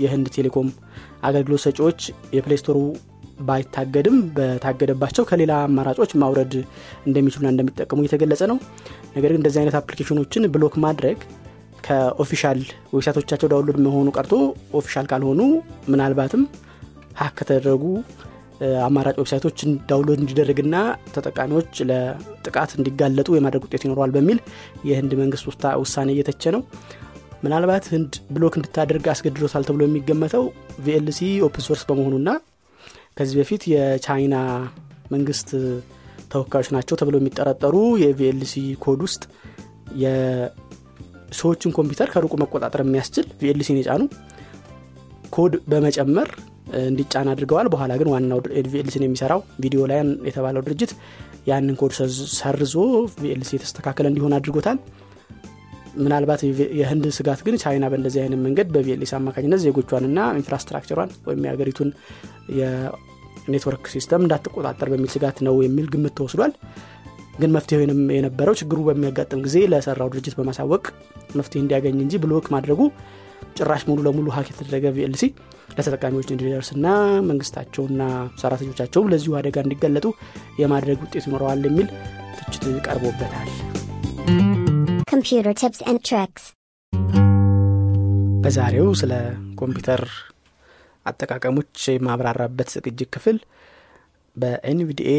የህንድ 0.03 0.27
ቴሌኮም 0.37 0.69
አገልግሎት 1.29 1.63
ሰጪዎች 1.67 2.01
የ 2.37 2.44
Play 2.44 2.59
Store 2.61 2.74
ኡ 2.74 2.79
ባይታገድም 3.49 4.17
በታገደባቸው 4.37 5.25
ከሌላ 5.31 5.53
አማራጮች 5.67 6.13
ማውረድ 6.23 6.55
እንደሚችሉና 7.09 7.51
እንደሚጠቀሙ 7.53 7.99
እየተገለጸ 8.03 8.43
ነው። 8.53 8.59
ነገር 9.17 9.31
ግን 9.33 9.41
እንደዚህ 9.41 9.61
አይነት 9.63 9.77
application 9.81 10.25
ኦችን 10.25 10.49
block 10.55 10.75
ማድረግ 10.85 11.19
ከ 11.87 12.02
official 12.02 12.61
website 12.95 13.19
ኦቻቸው 13.19 13.51
download 13.53 13.79
መሆኑ 13.85 14.09
ቀርቶ 14.17 14.33
official 14.81 15.07
ካልሆኑ 15.13 15.41
ምናልባትም 15.93 16.43
hack 17.21 17.35
ከተደረጉ 17.39 17.85
አማራጭ 18.85 19.15
website 19.21 19.45
ኦች 19.45 19.59
download 19.91 20.21
እንዲደረግና 20.23 20.77
ተጠቃሚዎች 21.15 21.73
ለጥቃት 21.91 22.71
እንዲጋለጡ 22.79 23.29
የማድረግ 23.37 23.65
ውጤት 23.67 23.83
ይኖረዋል 23.87 24.13
በሚል 24.17 24.39
የህንድ 24.89 25.13
መንግስት 25.21 25.45
ውሳኔ 25.83 26.09
እየተቸ 26.15 26.53
ነው። 26.57 26.63
ምናልባት 27.45 27.85
ህንድ 27.93 28.13
block 28.37 28.55
እንድታደርግ 28.59 29.05
አስገድዶታል 29.13 29.67
ተብሎ 29.69 29.83
የሚገመተው 29.87 30.45
VLC 30.85 31.21
open 31.47 31.65
source 31.69 31.83
በመሆኑና 31.89 32.31
ከዚህ 33.19 33.37
በፊት 33.41 33.63
የቻይና 33.73 34.37
መንግስት 35.15 35.49
ተወካዮች 36.33 36.69
ናቸው 36.75 36.99
ተብሎ 37.01 37.17
የሚጠረጠሩ 37.21 37.75
የ 38.03 38.24
VLC 38.24 38.55
code 38.85 39.01
ውስጥ 39.07 39.23
የሰዎችን 40.03 41.75
ኮምፒውተር 41.77 42.09
ከሩቁ 42.13 42.35
መቆጣጠር 42.43 42.83
የሚያስችል 42.85 43.27
VLC 43.41 43.65
ን 43.65 43.81
የጫኑ 43.81 44.03
ኮድ 45.31 45.55
በመጨመር 45.71 46.29
እንዲጫን 46.83 47.31
አድርገዋል። 47.33 47.69
በኋላ 47.75 47.93
ግን 48.01 48.09
ዋናው 48.13 48.41
VLC 48.67 48.90
ን 48.90 49.05
የሚሰራው 49.07 49.41
VideoLAN 49.63 49.99
የተባለው 50.29 50.63
ድርጅት 50.67 50.93
ያንን 51.49 51.77
ኮድ 51.81 51.93
ሰርዞ 52.39 52.75
VLC 53.21 53.51
የተስተካከለ 53.57 54.07
እንዲሆን 54.13 54.35
አድርጎታል። 54.39 54.79
ምናልባት 55.99 56.41
የህንድ 56.81 57.05
ስጋት 57.17 57.41
ግን 57.47 57.55
ቻይና 57.63 57.85
በእንደዚህ 57.93 58.21
አይነት 58.25 58.41
መንገድ 58.45 58.69
በ 58.75 58.90
VLC 58.90 59.13
አማካኝነት 59.19 59.61
ዜጎቿንና 59.65 60.19
infrastructure 60.41 60.92
ዋን 60.92 61.11
ወይም 61.29 61.43
የሀገሪቱን 61.47 61.89
የ 62.59 62.87
network 62.87 63.85
system 63.95 64.23
እንዳትቆጣጠር 64.25 64.91
በሚል 64.93 65.11
ስጋት 65.15 65.39
ነው 65.47 65.57
የሚል 65.67 65.87
ግምት 65.95 66.15
ተወስዷል። 66.19 66.53
ግን 67.41 67.53
መፍትሄው 67.57 67.81
የነበረው 68.17 68.55
ችግሩ 68.61 68.79
በሚያጋጥም 68.87 69.43
ጊዜ 69.45 69.59
ለሰራው 69.73 70.09
ድርጅት 70.13 70.35
በማሳወቅ 70.39 70.85
መፍትሄ 71.39 71.61
እንዲያገኝ 71.63 71.99
እንጂ 72.05 72.15
ብሎክ 72.23 72.47
ማድረጉ 72.55 72.81
ጭራሽ 73.57 73.83
ሙሉ 73.89 73.99
ለሙሉ 74.07 74.27
ሀክ 74.37 74.49
የተደረገ 74.53 74.85
ቪኤልሲ 74.97 75.25
ለተጠቃሚዎች 75.77 76.29
እንዲደርስና 76.35 76.87
መንግስታቸውና 77.29 78.03
ሰራተኞቻቸውም 78.43 79.11
ለዚሁ 79.13 79.35
አደጋ 79.41 79.57
እንዲገለጡ 79.65 80.07
የማድረግ 80.63 81.01
ውጤት 81.05 81.27
ይኖረዋል 81.29 81.65
የሚል 81.71 81.89
ትችት 82.39 82.65
ቀርቦበታል 82.87 83.51
Computer 85.13 85.53
tips 85.55 85.81
and 85.91 86.01
tricks. 86.09 86.43
በዛሬው 88.43 88.89
ስለ 89.01 89.13
ኮምፒውተር 89.61 90.03
አጠቃቀሞች 91.07 91.73
የማብራራበት 91.95 92.69
ዝግጅት 92.75 93.09
ክፍል 93.15 93.39
በ 94.37 94.62
NVDA 94.62 95.13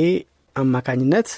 አማካኝነት 0.56 1.30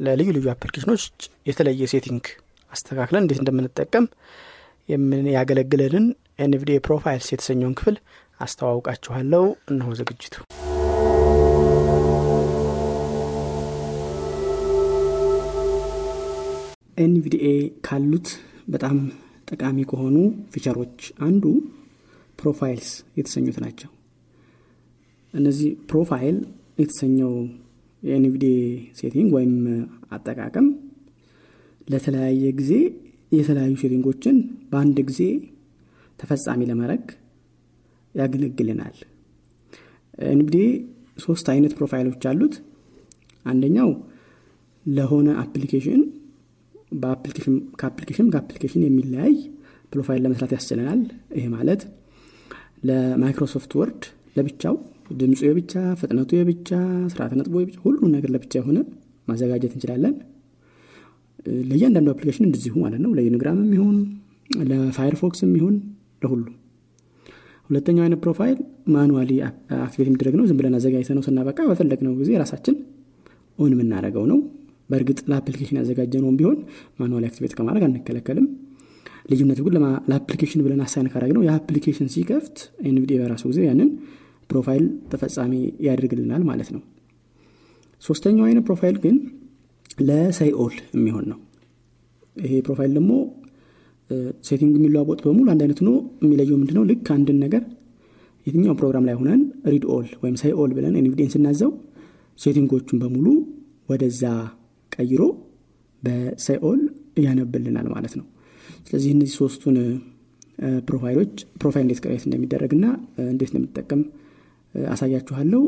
ለልዩ 0.00 0.28
ልዩ 0.36 0.46
application 0.52 0.90
ኦች 0.90 1.04
የተለየ 1.48 1.88
setting 1.92 2.24
አስተካክለን 2.72 3.22
እንዴት 3.24 3.40
እንደምንጠቀም 3.42 4.06
ያገለግለንን 5.34 6.06
NVDA 6.40 6.78
profiles 6.86 7.28
የተሰኘውን 7.32 7.76
ክፍል 7.78 7.96
አስተዋውቃችኋለሁ። 8.40 9.42
እነሆ 9.70 9.88
ዝግጅቱ። 9.98 10.34
NVDA 16.98 17.46
ካሉት 17.86 18.28
በጣም 18.68 18.96
ጠቃሚ 19.48 19.78
ከሆኑ 19.90 20.16
feature 20.52 20.81
ኦች 20.81 20.98
አንዱ 21.26 21.44
profiles 22.38 22.88
የተሰኙት 23.18 23.56
ናቸው። 23.64 23.90
እነዚህ 25.34 25.70
profile 25.90 26.36
የተሰኘው 26.78 27.32
የ 28.02 28.21
NVDA 28.21 28.58
setting 29.00 29.30
ወይም 29.36 29.54
አጠቃቀም 30.10 30.68
ለተለያየ 31.88 32.44
ጊዜ 32.60 32.72
የተለያዩ 33.32 33.74
setting 33.82 34.11
ኦችን 34.11 34.36
በአንድ 34.70 34.98
ጊዜ 35.08 35.20
ተፈጻሚ 36.18 36.60
ለማድረግ 36.70 37.04
ያገለግልናል። 38.14 38.96
NVDA 40.28 40.66
ሶስት 41.24 41.46
አይነት 41.52 41.72
profile 41.78 42.06
ኦች 42.06 42.22
አሉት። 42.30 42.54
አንደኛው 43.44 43.90
ለሆነ 44.86 45.28
application 45.42 46.02
ከ 47.80 47.87
application 47.87 48.28
ከ 48.32 48.40
application 48.40 48.82
የሚለያይ 48.86 49.34
profile 49.92 50.20
ለመስራት 50.24 50.52
ያስችለናል። 50.56 51.00
ይሄ 51.36 51.44
ማለት 51.54 51.82
ለ 52.88 53.03
Microsoft 53.03 53.72
Word 53.80 54.02
ለብቻው 54.36 54.74
ድምፁ 55.20 55.40
የብቻ 55.46 55.72
ፍጥነቱ 56.00 56.30
የብቻ 56.38 56.68
ስርዓተ 57.12 57.32
ነጥቦ 57.38 57.54
የብቻ 57.62 57.78
ሁሉን 57.84 58.12
ነገር 58.16 58.30
ለብቻ 58.34 58.52
የሆነ 58.60 58.78
ማዘጋጀት 59.28 59.72
እንችላለን 59.76 60.14
ለእያንዳንዱ 61.68 62.08
application 62.12 62.44
እንደዚሁ 62.48 62.74
ማለት 62.82 63.00
ነው። 63.04 63.10
ለ 63.18 63.27
Unigram 63.27 63.58
ይሁን 63.76 63.96
ለ 64.70 64.86
Firefox 64.86 65.40
ይሁን 65.52 65.76
ለሁሉ 66.22 66.44
ሁለተኛው 67.70 68.02
አይነት 68.04 68.20
profile 68.24 68.56
manually 68.94 69.32
activate 69.78 70.08
የሚደረግ 70.08 70.34
ነው። 70.38 70.44
ዝም 70.48 70.56
ብለን 70.60 70.74
አዘጋጅተነው 70.78 71.22
ስናበቃ 71.26 71.58
በፈለግነው 71.68 72.14
ጊዜ 72.20 72.30
ራሳችን 72.42 72.76
on 73.58 73.72
የምናደረገው 73.74 74.24
ነው። 74.32 74.38
በእርግጥ 74.90 75.18
ለ 75.30 75.37
application 75.37 75.76
ያዘጋጀነውን 75.80 76.36
ቢሆን 76.38 76.56
manually 77.00 77.24
activate 77.28 77.52
ከማድረግ 77.58 77.84
አንከለከልም። 77.88 78.46
ልዩነቱ 79.30 79.60
ግን 79.66 79.74
ለ 80.10 80.18
application 80.18 80.60
ብለን 80.64 80.80
assign 80.84 81.08
ካረግነው 81.12 81.32
የ 81.36 81.42
application 81.46 82.08
ሲከፍት 82.14 82.56
NVDA 82.90 83.18
በራሱ 83.20 83.44
ጊዜ 83.50 83.60
ያንን 83.68 83.90
profile 84.50 84.84
ተፈጻሚ 85.12 85.52
ያደርግልናል 85.86 86.42
ማለት 86.48 86.70
ነው። 86.74 86.80
ሶስተኛው 88.02 88.44
አይነት 88.48 88.64
profile 88.68 88.96
ግን 89.04 89.16
ለ 90.00 90.19
say 90.19 90.48
all 90.48 90.76
የሚሆን 90.94 91.24
ነው። 91.32 91.38
ይሄ 92.36 92.52
profile 92.66 92.92
ደግሞ 92.98 93.12
setting 94.44 94.72
የሚለዋወጥ 94.78 95.20
በሙሉ 95.24 95.46
አንድ 95.52 95.62
አይነት 95.64 95.78
ሆኖ 95.82 95.90
የሚለየው 96.22 96.56
ምንድነው? 96.60 96.84
ልክ 96.90 97.06
አንድን 97.16 97.38
ነገር 97.44 97.62
የትኛው 98.46 98.74
ፕሮግራም 98.80 99.04
ላይ 99.08 99.14
ሆነን 99.18 99.40
read 99.72 99.84
all 99.94 100.06
ወይም 100.22 100.36
say 100.40 100.52
all 100.60 100.70
ብለን 100.76 100.94
NVDA 101.00 101.20
ን 101.20 101.30
ስናዘው 101.34 101.70
setting 102.38 102.70
ኦቹን 102.70 102.98
በሙሉ 103.02 103.26
ወደዛ 103.88 104.22
ቀይሮ 104.92 105.22
በ 106.02 106.22
say 106.22 106.51
all 106.51 106.80
ያነብልናል 107.24 107.88
ማለት 107.94 108.14
ነው። 108.18 108.26
ስለዚህ 108.86 109.10
እነዚህ 109.14 109.34
ሶስቱን 109.40 109.76
profile 110.88 111.16
ኦች 111.16 111.32
profile 111.60 111.84
እንዴት 111.86 112.00
create 112.04 112.24
እንደሚደረግ 112.28 112.72
ና 112.82 112.86
እንዴት 113.26 113.50
እንደሚጠቀም 113.52 114.00
አሳያችኋለሁ። 114.74 115.62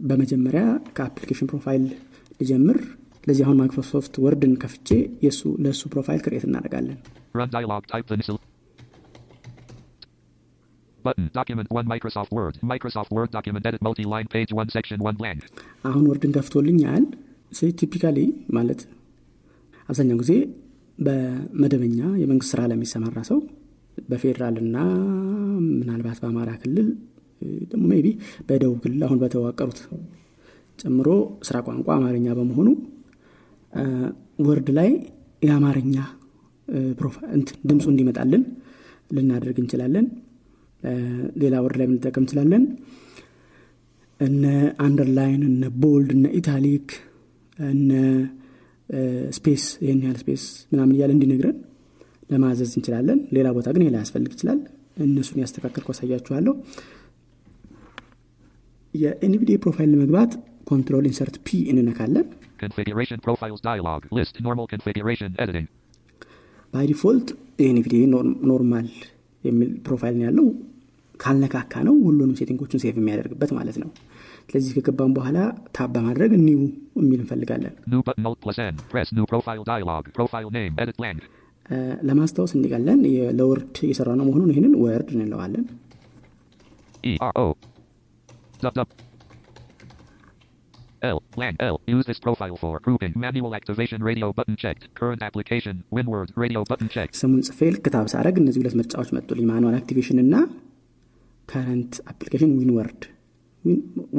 በመጀመሪያ 0.00 0.62
ከ 0.96 1.04
application 1.04 1.48
profile 1.52 1.84
ልጀምር 2.40 2.78
ስለዚህ 3.26 3.44
አሁን 3.46 3.56
Microsoft 3.60 4.14
Word 4.24 4.43
ን 4.43 4.52
ከፍቼ 4.62 4.88
የሱ 5.24 5.40
ለእሱ 5.64 5.82
profile 5.94 6.20
create 6.26 6.44
እናደርጋለን 6.48 6.98
Run 7.38 7.50
dialog. 7.50 7.82
Type 7.92 8.06
the 8.08 8.14
initial. 8.14 8.36
Button. 11.04 11.24
Document 11.32 11.68
1 11.70 11.90
Microsoft 11.94 12.30
Word. 12.30 12.54
Microsoft 12.64 13.10
Word 13.16 13.30
document 13.30 13.64
edit 13.66 13.82
multi-line 13.82 14.28
page 14.34 14.52
1 14.56 14.70
section 14.76 14.98
1 15.10 15.18
blank. 15.20 15.40
አሁን 15.90 16.04
Word 16.10 16.25
ን 16.25 16.32
ከፍቶልኛል 16.36 17.04
typically 17.80 18.18
ማለት 18.58 18.80
አብዛኛው 19.88 20.18
ጊዜ 20.22 20.32
በመደበኛ 20.98 22.00
የመንግስት 22.22 22.50
ስራ 22.54 22.62
ለሚሰማራ 22.72 23.18
ሰው 23.30 23.38
በፌዴራል 24.08 24.56
እና 24.64 24.76
ምናልባት 25.76 26.18
በአማራ 26.22 26.50
ክልል 26.62 26.88
ደግሞ 27.70 27.84
maybe 27.92 28.06
በደቡብ 28.48 28.78
ክልል 28.84 29.02
አሁን 29.08 29.20
በተዋቀሩት 29.24 29.80
ጨምሮ 30.78 31.08
ስራ 31.48 31.56
ቋንቋ 31.68 31.88
አማርኛ 31.98 32.28
በመሆኑ 32.38 32.68
Word 34.46 34.68
ላይ 34.78 34.90
የአማርኛ 35.42 35.96
ድምፁ 37.68 37.84
እንዲመጣልን 37.92 38.42
ልናደርግ 39.10 39.58
እንችላለን። 39.62 40.06
ሌላ 41.42 41.54
Word 41.64 41.76
ላይ 41.80 41.86
ልንጠቀም 41.90 42.22
እንችላለን። 42.22 42.64
እነ 44.20 44.44
underline 44.84 45.42
እነ 45.48 45.62
bold 45.82 46.10
እነ 46.16 46.26
italic 46.38 46.88
እነ 47.58 47.90
space 49.36 49.64
ይህን 49.84 50.00
ያህል 50.04 50.18
space 50.22 50.42
ምናምን 50.72 50.94
እያለ 50.96 51.10
እንዲነግረን 51.16 51.56
ለማዘዝ 52.30 52.70
እንችላለን። 52.78 53.18
ሌላ 53.36 53.48
ቦታ 53.56 53.68
ግን 53.74 53.82
ይሄ 53.84 53.92
ላያስፈልግ 53.94 54.32
ይችላል። 54.36 54.60
እነሱን 55.04 55.38
ያስተካከል 55.42 55.84
ያሳያችኋለሁ 55.90 56.52
የ 58.94 59.15
NVDA 59.15 59.56
profile 59.64 59.90
ለመግባት 59.94 60.32
Control 60.70 61.04
Insert 61.10 61.36
P 61.46 61.58
እንነካለን 61.72 62.26
Configuration 62.58 63.18
profiles 63.20 63.60
dialog. 63.60 64.00
List 64.10 64.34
normal 64.40 64.66
configuration 64.66 65.30
editing. 65.38 65.66
By 66.74 66.86
default 66.90 67.28
የ 67.60 67.73
NVDA 67.73 68.00
normal 68.50 68.88
የሚል 69.44 69.70
profile 69.86 70.14
ነው 70.18 70.24
ያለው። 70.28 70.46
ካልነካካ 71.20 71.74
ነው 71.88 71.94
ሁሉንም 72.06 72.34
setting 72.38 72.61
ኦቹን 72.61 72.80
save 72.82 72.96
የሚያደርግበት 73.00 73.50
ማለት 73.58 73.76
ነው። 73.82 73.90
ስለዚህ 74.48 74.72
ከገባም 74.76 75.12
በኋላ 75.18 75.38
tab 75.76 75.90
በማድረግ 75.94 76.32
new 76.46 76.60
የሚል 77.00 77.20
እንፈልጋለን. 77.22 77.74
ለማስታወስ 82.08 82.52
እንዲቀለን 82.56 83.00
ለ 83.38 83.51
Word 83.51 83.76
የሰራ 83.90 84.10
ነው 84.18 84.24
መሆኑን 84.28 84.50
ይህንን 84.54 84.74
Word 84.82 85.08
እንለዋለን 85.16 85.64
E 91.36 91.44
R 91.44 91.48
O. 91.48 91.54
Dub 91.54 91.60
dub. 91.60 91.76
L. 91.76 91.80
Blank 91.80 91.80
L. 91.86 91.96
Use 91.96 92.06
this 92.06 92.20
profile 92.20 92.56
for 92.56 92.80
grouping. 92.80 93.12
Manual 93.16 93.54
activation 93.54 94.02
radio 94.02 94.32
button 94.32 94.56
checked. 94.56 94.94
Current 94.94 95.22
application. 95.22 95.84
Winword 95.92 96.28
radio 96.36 96.64
button 96.64 96.88
checked. 96.88 97.14
ስሙን 97.16 97.42
ጽፌ 97.42 97.60
ልክ 97.74 97.86
tab 97.94 98.06
ሳረግ 98.12 98.38
እነዚህ 98.38 98.60
ሁለት 98.62 98.74
ምርጫዎች 98.80 99.10
መጡልኝ 99.16 99.46
manual 99.46 99.74
activation 99.80 100.18
እና 100.18 100.34
current 101.48 102.00
application 102.12 102.50
Winword 102.58 102.70
Word 102.78 103.02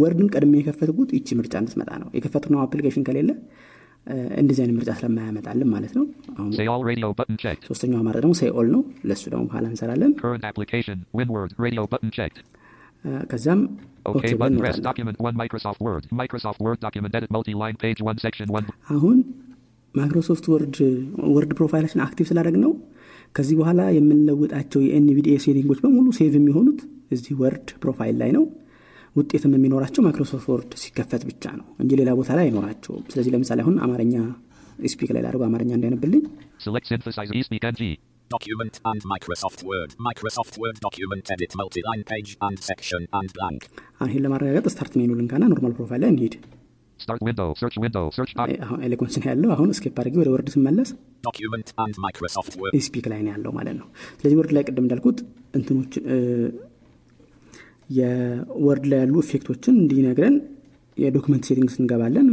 ን 0.01 0.27
ቀድሜ 0.35 0.53
የከፈትኩት 0.59 1.09
ይቺ 1.17 1.27
ምርጫ 1.39 1.53
እንድትመጣ 1.61 1.91
ነው 2.03 2.09
የከፈትነው 2.17 2.59
application 2.65 3.03
ከሌለ 3.09 3.29
እንደዚህ 4.41 4.61
አይነት 4.63 4.75
ምርጫ 4.79 4.91
ስለማያመጣልን 4.99 5.69
ማለት 5.75 5.93
ነው 5.97 6.05
አሁን 6.39 6.51
Say 6.59 6.67
all 6.73 6.83
radio 6.91 7.13
button 7.19 7.37
checked. 7.43 7.63
ሶስተኛው 7.71 7.99
አማራጭ 8.01 8.21
ደግሞ 8.23 8.35
say 8.41 8.54
all 8.54 8.67
ነው 8.75 8.81
ለእሱ 9.09 9.23
ደግሞ 9.33 9.43
በኋላ 9.49 9.65
እንሰራለን 9.73 10.13
ከዛም 13.31 13.61
OK 14.05 14.13
OK 14.13 14.23
ብለን 14.23 14.39
button 14.41 14.57
press. 14.59 14.75
እንወጣለን 14.75 14.87
Document 14.89 15.17
1 15.23 15.39
Microsoft 15.41 15.79
Word. 15.87 16.03
Microsoft 16.21 16.59
Word 16.65 16.79
document 16.79 17.13
edit 17.17 17.31
multi-line 17.37 17.77
page 17.83 18.01
1 18.07 18.23
section 18.25 18.47
1. 18.55 18.69
አሁን 18.95 19.17
Microsoft 19.95 20.45
Word 20.53 20.77
Word 21.35 21.51
profile 21.59 21.80
ኣችን 21.80 22.01
active 22.05 22.25
ስላደረግ 22.31 22.57
ነው 22.63 22.71
ከዚህ 23.35 23.55
በኋላ 23.59 23.81
የምንለውጣቸው 23.95 24.79
የ 24.85 25.02
NVDA 25.02 25.35
setting 25.45 25.67
ኦች 25.67 25.79
በሙሉ 25.83 26.07
save 26.19 26.33
የሚሆኑት 26.39 26.79
እዚህ 27.15 27.33
Word 27.41 27.67
profile 27.83 28.15
ላይ 28.21 28.31
ነው 28.37 28.43
ውጤትም 29.15 29.53
የሚኖራቸው 29.57 30.01
Microsoft 30.05 30.47
Word 30.53 30.71
ሲከፈት 30.81 31.23
ብቻ 31.29 31.43
ነው 31.59 31.65
እንጂ 31.83 31.91
ሌላ 31.99 32.11
ቦታ 32.19 32.29
ላይ 32.39 32.45
አይኖራቸውም 32.47 33.03
ስለዚህ 33.11 33.31
ለምሳሌ 33.35 33.61
አሁን 33.65 33.77
አማርኛ 33.85 34.15
eSpeak 34.93 35.11
ላይ 35.15 35.21
ላደርገው 35.25 35.45
አማርኛ 35.47 35.71
እንዳያነብልኝ 35.77 36.23
Document 38.29 38.79
1 38.89 39.01
Microsoft 39.05 39.63
Word. 39.63 39.89
Microsoft 39.99 40.57
Word 40.57 40.77
document 40.81 41.25
edit 41.31 41.51
multi-line 41.55 42.03
page 42.03 42.31
1 42.41 42.57
section 42.69 43.01
1 43.17 43.27
blank. 43.37 43.61
አሁን 43.99 44.09
ይህን 44.11 44.23
ለማረጋገጥ 44.25 44.65
start 44.73 44.93
menu 44.99 45.11
ልንካና 45.19 45.43
normal 45.53 45.73
profile 45.77 46.01
ላይ 46.03 46.11
እንሂድ 46.13 46.35
Start 46.99 47.21
window. 47.27 47.47
Search 47.61 47.77
window. 47.83 48.03
Search 48.17 48.31
doc. 48.37 48.49
አሁን 48.65 48.79
Eloquence 48.87 49.15
ነው 49.21 49.27
ያለው 49.31 49.49
አሁን 49.55 49.69
escape 49.77 49.97
አድርጌ 50.01 50.15
ወደ 50.21 50.29
Word 50.35 50.49
ስመለስ 50.55 50.89
Document 51.29 51.67
1 51.83 51.95
Microsoft 52.07 52.53
Word. 52.61 52.73
eSpeak 52.87 53.05
ላይ 53.13 53.21
ነው 53.25 53.31
ያለው 53.35 53.51
ማለት 53.59 53.75
ነው 53.81 53.87
ስለዚህ 54.19 54.35
Word 54.41 54.51
ላይ 54.57 54.65
ቅድም 54.67 54.83
እንዳልኩት 54.87 55.19
እንትኖች 55.59 55.93
የ 57.99 58.28
Word 58.28 58.85
ላይ 58.91 58.99
ያሉ 59.03 59.15
effect 59.25 59.50
ኦችን 59.50 59.75
እንዲነግረን 59.83 60.37
የ 60.97 61.06
document 61.06 61.43
settings 61.49 61.75
እንገባለን 61.81 62.27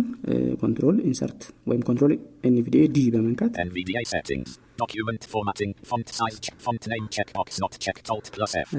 Control 0.63 0.97
Insert 1.11 1.41
ወይም 1.71 1.83
Control 1.89 2.13
NVDA 2.51 2.85
D 2.97 3.01
በመንካት 3.15 3.53
NVDA 3.69 4.03
settings. 4.15 4.51
Document 4.82 5.22
formatting. 5.32 5.72
Font 5.90 6.08
size 6.18 6.38
check. 6.46 6.58
Font 6.66 6.84
name 6.94 7.08
checkbox 7.16 7.60
not 7.64 7.74
checked. 7.86 8.06
Alt 8.14 8.28
plus 8.36 8.54
F. 8.62 8.70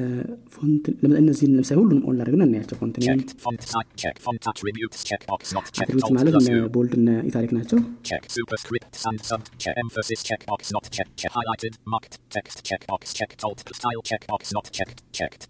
ፎንት 0.54 0.84
እነዚህን 1.22 1.52
ለምሳሌ 1.58 1.76
ሁሉንም 1.80 2.04
ኦን 2.10 2.16
ላድርግና 2.20 2.44
እናያቸው 2.48 2.78
ፎንት 2.82 2.96
ኔም 3.02 3.06
Checked. 3.08 3.32
Font 3.44 3.60
size 3.72 3.90
check. 4.02 4.16
Font 4.26 4.48
attributes 4.52 5.00
checkbox 5.10 5.42
not 5.58 5.66
checked. 5.76 5.84
አትሪቢዩት 5.84 6.06
Alt 6.08 6.16
ማለት 6.18 6.34
plus 6.36 6.48
እነ 6.48 6.56
U. 6.62 6.72
ቦልድ 6.76 6.94
እነ 7.00 7.08
ኢታሊክ 7.30 7.52
ናቸው 7.58 7.80
Check. 8.10 8.24
Superscripts 8.38 9.02
and 9.10 9.20
sub. 9.30 9.44
Check. 9.64 9.76
Emphasis 9.84 10.22
checkbox 10.30 10.72
not 10.78 10.88
checked. 10.96 11.14
Check. 11.22 11.32
Highlighted. 11.38 11.76
Marked. 11.94 12.16
Text 12.36 12.58
checkbox 12.70 13.14
checked. 13.20 13.40
Alt 13.48 13.62
plus 13.68 13.80
style 13.82 14.04
checkbox 14.10 14.42
not 14.58 14.68
checked. 14.78 15.42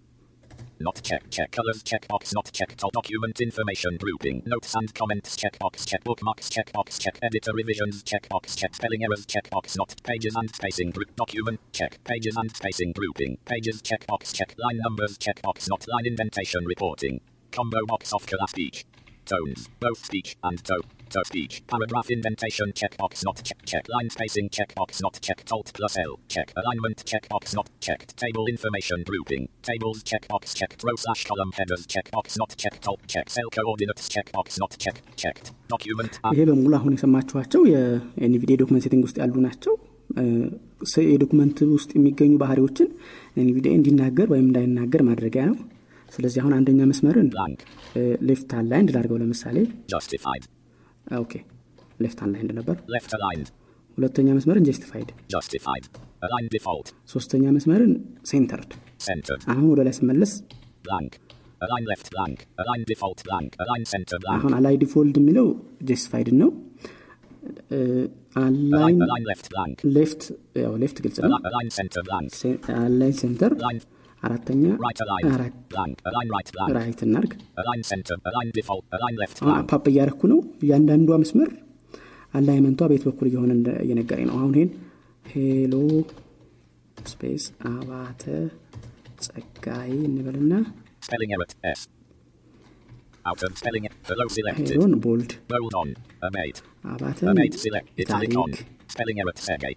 not 0.80 1.02
checked. 1.02 1.32
Check 1.32 1.52
colors 1.52 1.84
checkbox 1.84 2.34
not 2.34 2.52
checked. 2.52 2.84
Alt 2.84 2.94
document 2.94 3.40
information 3.40 3.98
grouping. 3.98 4.44
Notes 4.46 4.76
and 4.76 4.94
comments 4.94 5.38
checkbox 5.38 5.88
check. 5.88 6.04
Bookmarks 6.04 6.50
checkbox 6.50 7.00
check. 7.00 7.18
Editor 7.22 7.54
revisions 7.54 8.04
checkbox 8.04 8.58
check. 8.58 8.76
Spelling 8.76 9.04
errors 9.04 9.26
checkbox 9.26 9.78
not. 9.78 9.96
Pages 10.04 10.36
and 10.36 10.54
spacing 10.54 10.92
group. 10.92 11.16
Document 11.16 11.60
check. 11.72 12.04
Pages 12.04 12.36
and 12.36 12.56
spacing 12.56 12.92
grouping. 12.92 13.38
Pages 13.46 13.82
checkbox 13.82 14.34
check. 14.34 14.54
Line 14.58 14.80
numbers 14.84 15.18
checkbox 15.18 15.70
not. 15.70 15.88
Line 15.88 16.06
indentation 16.08 16.66
reporting. 16.66 17.22
Combo 17.52 17.86
box 17.86 18.12
off 18.12 18.26
color 18.26 18.48
speech. 18.48 18.86
Tones. 19.26 19.70
Both 19.80 20.06
speech 20.06 20.36
and 20.44 20.64
to 20.66 20.82
To 21.11 21.21
speech. 21.25 21.55
Paragraph 21.67 22.09
indentation 22.11 22.69
checkbox 22.73 23.25
not 23.27 23.39
check. 23.43 23.61
Check. 23.65 23.85
Line 23.89 24.11
spacing 24.11 24.49
checkbox 24.49 25.01
not 25.01 25.15
checked. 25.21 25.49
Alt 25.51 25.69
plus 25.75 25.95
L. 26.01 26.15
Check. 26.29 26.49
Alignment 26.57 26.99
checkbox 27.05 27.45
not 27.53 27.69
checked. 27.81 28.17
Table 28.17 28.45
information 28.47 28.99
grouping. 29.03 29.43
Tables 29.63 29.99
checkbox 30.05 30.55
checked. 30.55 30.85
Row 30.85 30.95
slash 30.97 31.23
column 31.25 31.53
headers 31.59 31.83
checkbox 31.87 32.39
not 32.39 32.53
checked. 32.57 32.87
Alt 32.87 33.03
check. 33.09 33.27
Cell 33.29 33.51
coordinates 33.51 34.07
checkbox 34.09 34.59
not 34.59 34.73
checked. 34.79 35.03
Checked. 35.17 35.49
Document. 35.69 36.13
ይሄ 36.37 36.45
በሙሉ 36.51 36.73
አሁን 36.79 36.95
የሰማችኋቸው 36.97 37.65
የኤንቪዲኤ 37.73 38.57
ዶክመንት 38.63 38.85
ሴቲንግ 38.87 39.05
ውስጥ 39.09 39.19
ያሉ 39.23 39.35
ናቸው 39.49 39.75
ስ- 40.85 41.05
የዶክመንት 41.11 41.59
ውስጥ 41.75 41.91
የሚገኙ 41.97 42.33
ባህሪዎችን 42.43 42.89
ኤንቪዲኤ 43.43 43.75
እንዲናገር 43.81 44.29
ወይም 44.35 44.47
እንዳይናገር 44.51 45.03
ማድረጊያ 45.11 45.43
ነው 45.51 45.59
ስለዚህ 46.13 46.39
አሁን 46.43 46.55
አንደኛ 46.59 46.81
መስመርን 46.93 47.29
Blank. 47.35 47.61
ሌፍት 48.31 48.51
አላይንድ 48.61 48.89
ላድርገው 48.97 49.21
ለምሳሌ 49.25 49.57
Justified. 49.95 50.47
okay 51.22 51.34
left 52.04 52.20
aligned 52.26 52.52
ነበር 52.60 52.76
Left 52.96 53.12
aligned. 53.18 53.50
ሁለተኛ 53.98 54.28
መስመርን 54.38 54.64
justified 54.70 55.10
Justified. 55.36 55.86
Align 56.28 56.48
default. 56.56 56.88
ሶስተኛ 57.14 57.44
መስመርን 57.58 57.92
centered. 58.32 58.72
አሁን 59.54 59.66
ወደ 59.74 59.82
ላይ 59.88 59.96
ስመለስ 60.00 60.34
Blank. 60.88 61.12
Align 61.66 61.86
left 61.92 62.08
blank. 62.14 62.38
Align 62.62 62.82
default 62.92 63.20
blank. 63.28 63.50
Align 63.64 63.84
center 63.94 64.18
blank. 64.24 64.40
አሁን 64.40 64.54
አላይ 64.58 64.76
default 64.84 65.16
የሚለው 65.22 65.48
justified 65.90 66.30
ነው 66.42 66.50
align. 68.42 69.00
Left 69.98 70.98
ግልጽ 71.06 71.18
ነው. 71.24 71.38
Align 72.80 73.16
center 73.22 73.54
አራተኛ. 74.26 74.64
Right 76.78 77.02
እናርግ 77.06 77.32
አሁን. 79.42 79.54
Up 79.58 79.72
up 79.72 79.86
እያረኩ 79.92 80.22
ነው 80.32 80.40
እያንዳንዷ 80.66 81.18
መስመር 81.24 81.50
alignment 82.34 82.62
ኧቷ 82.62 82.82
ቤት 82.92 83.04
በኩል 83.08 83.28
እየሆነ 83.30 83.52
እየነገረኝ 83.84 84.28
ነው 84.30 84.38
አሁን 84.40 84.54
ይሄን 84.58 84.72
hello 85.26 85.74
space 86.98 87.44
አባተ 87.70 88.24
ጸጋይ 89.26 89.92
እንበልና. 90.08 90.54
Hello 94.72 94.87
ን 94.87 94.94
bold 95.06 95.32
Bold 95.52 97.20
on. 97.28 98.52
italic 98.86 98.94
Spelling 98.94 99.20
error. 99.22 99.34
Tsegaye. 99.48 99.74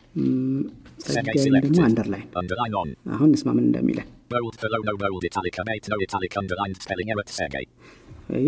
Tsegaye 1.07 1.35
selected. 1.45 1.79
underline 1.87 2.27
Underline 2.41 2.75
on. 2.81 2.89
አሁን 3.15 3.29
እንስማምን 3.33 3.65
እንደሚለን 3.69 4.07
Bold 4.33 4.57
hello 4.63 4.81
no 4.89 4.95
bold 5.03 5.25
italic. 5.29 5.55
Abate 5.63 5.87
no 5.93 5.99
italic 6.07 6.33
underlined. 6.41 6.79
Spelling 6.87 7.11
error. 7.15 7.27
Tsegaye. 7.39 7.65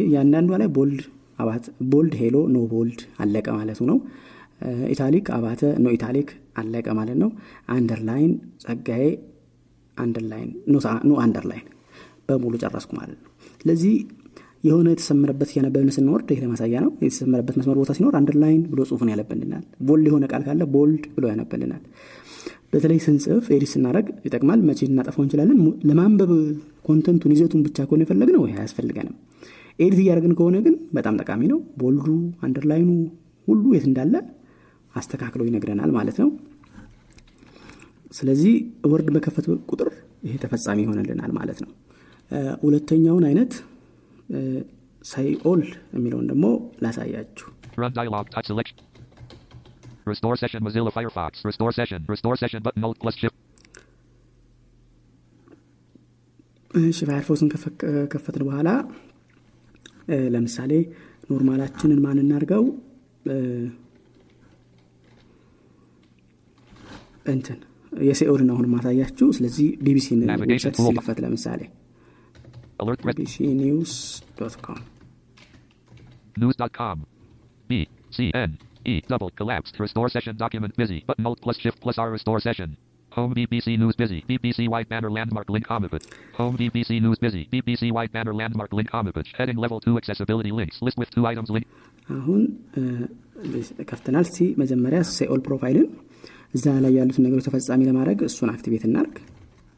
እያንዳንዷ 0.05 0.51
ላይ 0.63 0.69
bold 0.77 1.01
bold 1.93 2.15
hello 2.23 2.37
no 2.55 2.59
bold 2.73 3.01
አለቀ 3.23 3.47
ማለቱ 3.59 3.81
ነው 3.91 3.99
italic 4.95 5.27
አባተ 5.37 5.63
no 5.85 5.93
italic 5.97 6.31
አለቀ 6.61 6.87
ማለት 6.99 7.19
ነው 7.23 7.31
underline 7.77 8.33
ጸጋዬ 8.65 9.07
underline 9.97 10.51
no 11.11 11.15
underline 11.25 11.67
በሙሉ 12.29 12.55
ጨረስኩ 12.65 12.91
ማለት 13.01 13.19
ነው 13.25 13.31
ስለዚህ 13.63 13.95
የሆነ 14.65 14.87
የተሰመረበት 14.93 15.51
እያነበብን 15.53 15.93
ስንወርድ 15.97 16.29
ይህ 16.33 16.41
ለማሳያ 16.43 16.81
ነው። 16.85 16.91
የተሰመረበት 17.05 17.55
መስመር 17.61 17.77
ቦታ 17.81 17.93
ሲኖር 17.99 18.15
underline 18.19 18.63
ብሎ 18.73 18.81
ጽሁፉን 18.89 19.11
ያለብልናል 19.13 19.65
bold 19.89 20.07
የሆነ 20.11 20.25
ቃል 20.33 20.43
ካለ 20.47 20.65
bold 20.75 21.05
ብሎ 21.15 21.25
ያነብልናል። 21.31 21.83
በተለይ 22.73 22.99
ስንጽፍ 23.05 23.47
edit 23.55 23.71
ስናደረግ 23.73 24.07
ይጠቅማል። 24.27 24.61
መቼ 24.69 24.81
ልናጠፋው 24.91 25.23
እንችላለን? 25.25 25.59
ለማንበብ 25.89 26.31
content 26.85 27.15
ኡን 27.15 27.33
ይዘቱን 27.35 27.63
ብቻ 27.67 27.79
ከሆነ 27.87 28.03
የፈለግ 28.05 28.29
ነው 28.37 28.43
ይህ 28.47 28.59
አያስፈልገንም። 28.61 29.17
edit 29.79 30.01
እያደረግን 30.03 30.35
ከሆነ 30.39 30.57
ግን 30.67 30.75
በጣም 30.97 31.15
ጠቃሚ 31.21 31.43
ነው። 31.53 31.59
bold 31.81 32.07
ኡ 32.47 32.54
underline 32.54 32.84
ኡ 32.84 32.91
ሁሉ 33.49 33.65
የት 33.77 33.87
እንዳለ 33.91 34.15
አስተካክለው 34.95 35.47
ይነግረናል 35.49 35.91
ማለት 35.97 36.17
ነው። 36.23 36.29
ስለዚህ 38.13 38.55
ወርድ 38.93 39.09
በከፈት 39.15 39.47
ቁጥር 39.71 39.89
ይሄ 40.25 40.35
ተፈጻሚ 40.43 40.79
ይሆንልናል 40.85 41.31
ማለት 41.37 41.59
ነው። 41.65 41.71
ሁለተኛውን 42.65 43.25
አይነት 43.29 43.53
ሳይኦል 45.13 45.63
የሚለውን 45.97 46.29
ደግሞ 46.33 46.47
ላሳያችሁ 46.85 47.49
Run 47.83 47.93
dialog. 47.99 48.25
Type 48.35 48.47
selection. 48.51 48.77
Restore 50.11 50.37
session 50.41 50.61
Mozilla 50.67 50.91
Firefox. 50.97 51.33
Restore 51.49 51.73
session. 51.79 52.01
Restore 52.15 52.37
session 52.43 52.61
button 52.67 52.85
alt 52.89 52.99
plus 53.03 53.17
shift. 53.23 53.37
እሺ 56.81 56.99
ፋየርፎክስን 57.09 57.49
ከፈትን 58.13 58.43
በኋላ 58.49 58.69
ለምሳሌ 60.35 60.73
ኖርማላችንን 61.31 62.01
ማን 62.05 62.21
እናርገው 62.23 62.65
እንትን 67.33 67.59
የሴኦልን 67.93 68.51
አሁን 68.55 68.67
ማሳያችሁ 68.75 69.29
ስለዚህ 69.39 69.69
ቢቢሲ 69.87 70.09
ዌብሳይት 70.43 70.77
ሲልፈት 70.85 71.19
ለምሳሌ 71.25 71.61
Alert 72.80 73.00
threat. 73.04 73.18
ቢቢሲ 73.18 73.38
ኒውስ 73.64 73.94
ዶት 74.42 74.58
ኮም 74.68 74.82
News.com. 76.36 76.98
B. 77.70 77.74
C. 78.12 78.32
N. 78.40 78.52
E. 78.86 79.02
Double 79.12 79.30
collapsed. 79.32 79.76
Restore 79.80 80.10
session 80.10 80.36
document 80.36 80.74
busy. 80.76 80.98
Button 81.10 81.26
alt 81.26 81.40
plus 81.42 81.58
shift 81.58 81.80
plus 81.80 81.98
R. 81.98 82.10
Restore 82.12 82.40
session. 82.40 82.70
Home 83.12 83.34
BBC 83.34 83.68
News 83.82 83.96
busy. 83.96 84.20
BBC 84.30 84.68
white 84.68 84.90
banner 84.90 85.12
landmark 85.18 85.48
link 85.50 85.66
homipage. 85.68 86.06
Home 86.34 86.56
BBC 86.62 86.90
News 87.06 87.20
busy. 87.26 87.44
BBC 87.54 87.84
white 87.98 88.12
banner 88.16 88.34
landmark 88.34 88.72
link 88.74 88.90
homipage. 88.92 89.30
Heading 89.38 89.60
level 89.66 89.80
2 89.80 89.96
accessibility 90.02 90.52
links. 90.52 90.78
List 90.82 90.98
with 90.98 91.10
two 91.16 91.26
items 91.26 91.50
link. 91.50 91.68
አሁን 92.18 92.42
ከፍተናል 93.92 94.26
ሲ 94.34 94.48
መጀመሪያ 94.62 95.00
ሴኦል 95.16 95.40
ፕሮፋይልን 95.48 95.88
እዛ 96.58 96.66
ላይ 96.84 96.92
ያሉትን 97.00 97.24
ነገሮች 97.28 97.46
ተፈጻሚ 97.50 97.82
ለማድረግ 97.90 98.20
እሱን 98.30 98.52
አክቲቬት 98.56 98.86
እናርግ 98.90 99.16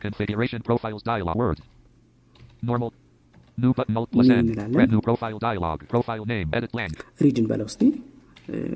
Configuration 0.05 0.61
profiles 0.67 1.03
dialog. 1.11 1.35
Word. 1.43 1.59
Normal. 2.62 2.90
New 3.62 3.72
button 3.78 3.96
alt 4.00 4.10
plus 4.14 4.26
New 4.28 4.38
N. 4.38 4.44
እንላለን። 4.44 4.76
Red 4.80 4.90
new 4.94 5.02
profile 5.08 5.38
dialog. 5.48 5.78
Profile 5.94 6.24
name. 6.34 6.48
Edit 6.58 6.72
blank. 6.76 6.96
ሪድን 7.24 7.46
በለው 7.52 7.68
እስቲ 7.72 7.82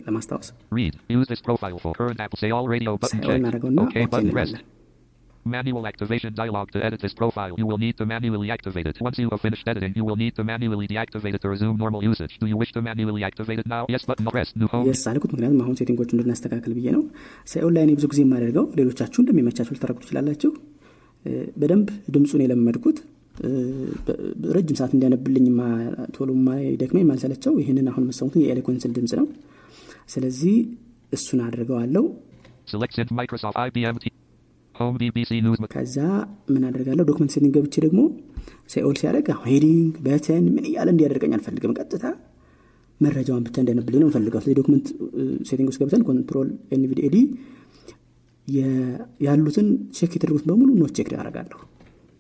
ለማስታወስ 0.07 0.49
Read. 0.79 0.95
Use 1.19 1.29
this 1.33 1.43
profile 1.49 1.79
for 1.85 1.93
current 2.01 2.21
app. 2.25 2.33
Say 2.43 2.51
all 2.57 2.67
radio 2.77 2.93
button 3.03 3.19
Say 3.19 3.25
all 3.25 3.31
checked. 3.31 3.43
እናደርገውና 3.43 3.81
OK 3.87 3.95
OK 4.05 4.11
button 4.15 4.33
pressed. 4.37 4.57
እንላለን 4.57 4.73
Manual 5.55 5.85
activation 5.91 6.31
dialog 6.41 6.67
to 6.75 6.79
edit 6.87 7.01
this 7.05 7.15
profile. 7.21 7.53
You 7.61 7.67
will 7.71 7.81
need 7.85 7.97
to 8.01 8.05
manually 8.13 8.49
activate 8.55 8.87
it. 8.91 8.97
Once 9.09 9.19
you 9.23 9.29
have 9.33 9.43
finished 9.45 9.67
editing, 9.73 9.93
you 9.99 10.05
will 10.09 10.19
need 10.23 10.35
to 10.39 10.45
manually 10.49 10.87
deactivate 10.93 11.35
it 11.37 11.43
to 11.45 11.51
resume 11.53 11.77
normal 11.83 12.01
usage. 12.13 12.33
Do 12.43 12.47
you 12.53 12.57
wish 12.63 12.73
to 12.77 12.81
manually 12.89 13.23
activate 13.29 13.61
it 13.63 13.69
now? 13.75 13.83
Yes 13.95 14.05
button 14.09 14.27
press. 14.35 14.49
New 14.61 14.69
home. 14.73 14.87
Yes 14.89 15.03
አልኩት 15.11 15.31
ምክንያቱም 15.35 15.61
አሁን 15.65 15.77
setting 15.81 16.00
ኦቹ 16.00 16.11
እንድናስተካከል 16.17 16.73
ብዬ 16.79 16.89
ነው 16.97 17.03
say 17.53 17.63
all 17.63 17.73
ላይ 17.77 17.85
እኔ 17.87 17.93
ብዙ 17.99 18.07
ጊዜ 18.15 18.21
የማደርገው 18.25 18.67
ሌሎቻችሁ 18.81 19.21
እንደሚመቻችሁ 19.25 19.75
ልታረጉ 19.77 19.99
ትችላላችሁ 20.05 20.51
በደንብ 21.63 21.87
ድምፁን 22.17 22.43
የለመድኩት 22.47 22.99
ረጅም 24.57 24.77
ሰዓት 24.79 24.93
እንዲያነብልኝ 24.97 25.47
ቶሎ 26.17 26.31
ማይደክመኝ 26.47 27.03
የማልሰለቸው 27.05 27.53
ይህንን 27.63 27.89
አሁን 27.91 28.05
የምሰሙትን 28.07 28.43
የ 28.45 28.54
Eloquence 28.54 28.93
ድምፅ 28.97 29.13
ነው 29.21 29.27
ስለዚህ 30.13 30.55
እሱን 31.13 31.41
አድርገዋለሁ. 31.47 32.05
ከዛ 35.75 35.97
ምን 36.53 36.63
አደርጋለሁ 36.69 37.05
document 37.11 37.33
setting 37.35 37.53
ገብቼ 37.57 37.75
ደግሞ 37.85 38.01
say 38.73 38.85
all 38.85 38.97
ሲያደርግ 39.01 39.29
heading 39.45 39.95
button 40.07 40.45
ምን 40.57 40.65
እያለ 40.71 40.89
እንዲያደርገኝ 40.95 41.33
አልፈልግም 41.37 41.75
ቀጥታ 41.79 42.05
መረጃውን 43.01 43.45
ብቻ 43.47 43.57
እንዲያነብልኝ 43.63 44.01
ነው 44.05 44.11
ፈልገው 44.15 44.41
ስለዚህ 44.43 44.59
document 44.61 44.87
setting 45.49 45.69
ውስጥ 45.73 45.81
ገብተን 45.83 46.05
Control 46.09 46.51
NVDA 46.77 47.09
D 47.09 47.17
ያሉትን 49.27 49.69
check 49.97 50.13
የተደረጉት 50.17 50.45
በሙሉ 50.51 50.69
not 50.83 50.93
check 50.99 51.09
setting. 51.09 51.76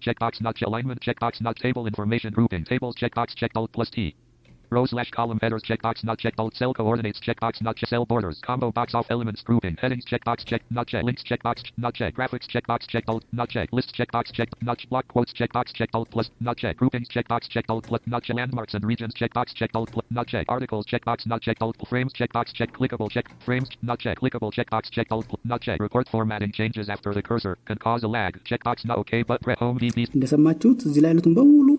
checkbox 0.00 0.40
not 0.40 0.56
check. 0.56 0.68
Alignment 0.68 1.00
checkbox 1.00 1.40
not 1.40 1.56
table 1.56 1.86
information 1.86 2.32
grouping. 2.32 2.64
Tables 2.64 2.96
checkbox 2.96 3.34
checked. 3.34 3.56
Alt 3.56 3.72
plus 3.72 3.90
T. 3.90 4.14
Row 4.71 4.85
slash 4.85 5.11
column 5.11 5.39
headers 5.41 5.63
checkbox 5.63 6.03
not 6.03 6.19
checked. 6.19 6.39
Alt 6.39 6.55
cell 6.55 6.73
coordinates 6.73 7.19
checkbox 7.19 7.61
not 7.61 7.77
checked. 7.77 7.89
Cell 7.89 8.05
borders 8.05 8.39
combo 8.41 8.71
box 8.71 8.93
off 8.93 9.07
elements 9.09 9.41
grouping. 9.41 9.77
Headings 9.81 10.05
checkbox 10.05 10.45
checked 10.45 10.69
not 10.69 10.87
checked. 10.87 11.05
Links 11.05 11.23
checkbox 11.23 11.63
not 11.77 11.93
checked. 11.93 12.17
Graphics 12.17 12.47
checkbox 12.47 12.85
checked. 12.87 13.07
Alt 13.07 13.23
not 13.31 13.49
checked. 13.49 13.71
List 13.71 13.93
checkbox 13.95 14.33
checked 14.33 14.55
not 14.61 14.77
checked. 14.77 14.89
Block 14.89 15.07
quotes 15.07 15.33
checkbox 15.33 15.73
checked. 15.73 15.95
Alt 15.95 16.09
plus 16.11 16.29
not 16.41 16.57
checked. 16.57 16.79
Groupings 16.79 17.07
checkbox 17.07 17.47
checked. 17.47 17.69
Alt 17.69 17.85
plus 17.87 18.01
not 18.05 18.23
checked. 18.23 18.37
Landmarks 18.37 18.73
and 18.73 18.83
regions 18.83 19.13
checkbox 19.13 19.53
checked. 19.53 19.75
Alt 19.75 19.91
plus 19.93 20.05
not 20.09 20.27
checked. 20.27 20.49
Articles 20.49 20.85
checkbox 20.85 21.25
not 21.25 21.41
checked. 21.41 21.61
Alt 21.61 21.77
frames 21.87 22.11
checkbox 22.13 22.53
checked. 22.53 22.73
Clickable 22.73 23.09
check 23.09 23.25
frames 23.45 23.69
not 23.81 23.99
checked. 23.99 24.21
Clickable 24.21 24.51
checkbox 24.51 24.91
checked. 24.91 25.11
Alt 25.11 25.27
not 25.45 25.61
checked. 25.61 25.79
Report 25.79 26.07
formatting 26.09 26.51
changes 26.51 26.89
after 26.89 27.13
the 27.13 27.21
cursor 27.21 27.57
can 27.65 27.77
cause 27.77 28.03
a 28.03 28.07
lag. 28.09 28.43
Checkbox 28.43 28.85
not 28.85 28.97
okay 28.97 29.23
but 29.23 29.41
press 29.41 29.59
home 29.59 29.79
VB 29.79 30.07
እንደሰማችሁት 30.17 30.79
እዚህ 30.89 31.01
ላይ 31.03 31.11
ያሉትን 31.13 31.33
በሙሉ 31.37 31.69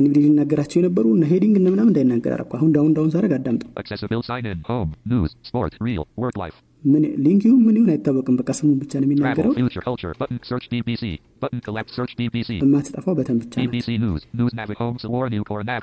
NVDA 0.00 0.18
ሊናገራቸው 0.24 0.78
የነበሩ 0.80 1.06
እነ 1.16 1.24
heading 1.32 1.54
እነ 1.60 1.66
ምናምን 1.74 1.90
እንዳይናገር 1.92 2.32
አረኩ 2.36 2.52
አሁን 2.58 2.70
down 2.76 2.92
down 2.96 3.10
ሳደርግ 3.14 3.32
አዳምጠው 3.38 3.70
accessible 3.82 4.22
sign 4.30 4.44
in 4.52 4.60
home 4.70 4.90
news 5.12 5.30
sport 5.48 5.72
real 5.86 6.04
work 6.24 6.36
life 6.44 6.58
ምን 6.92 7.04
link 7.24 7.42
ይሁን 7.46 7.60
ምን 7.66 7.76
ይሁን 7.78 7.88
አይታወቅም 7.94 8.34
በቃ 8.40 8.50
ስሙን 8.58 8.76
ብቻ 8.82 8.92
ነው 9.02 9.06
የሚናገረው 9.08 9.52
future 9.58 9.82
culture 9.88 10.12
button 10.20 10.38
search 10.50 10.66
BBC 10.74 11.02
button 11.42 11.60
collapse 11.68 11.94
search 11.98 12.12
BBC 12.20 12.50
የማትጠፋው 12.64 13.14
button 13.20 13.38
ብቻ 13.42 13.54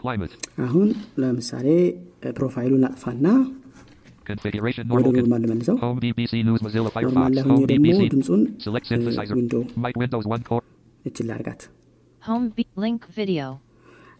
Climate. 0.03 0.35
አሁን 0.67 0.87
ለምሳሌ 1.23 1.67
profile 2.39 2.69
ኡን 2.69 2.85
አጥፋና 2.89 3.27
Configuration 4.31 4.85
normal. 4.89 5.75
Home 5.83 5.99
BBC 6.03 6.33
News 6.47 6.61
Mozilla 6.65 6.91
Firefox. 6.95 7.39
Home 7.49 7.65
BBC. 7.71 8.01
Select 8.65 8.85
synthesizer. 8.91 9.35
Mic 9.85 9.95
Windows 10.03 10.25
1 10.35 10.45
Core. 10.49 10.63
Home 12.21 12.45
B- 12.57 12.67
link 12.83 13.01
video. 13.19 13.45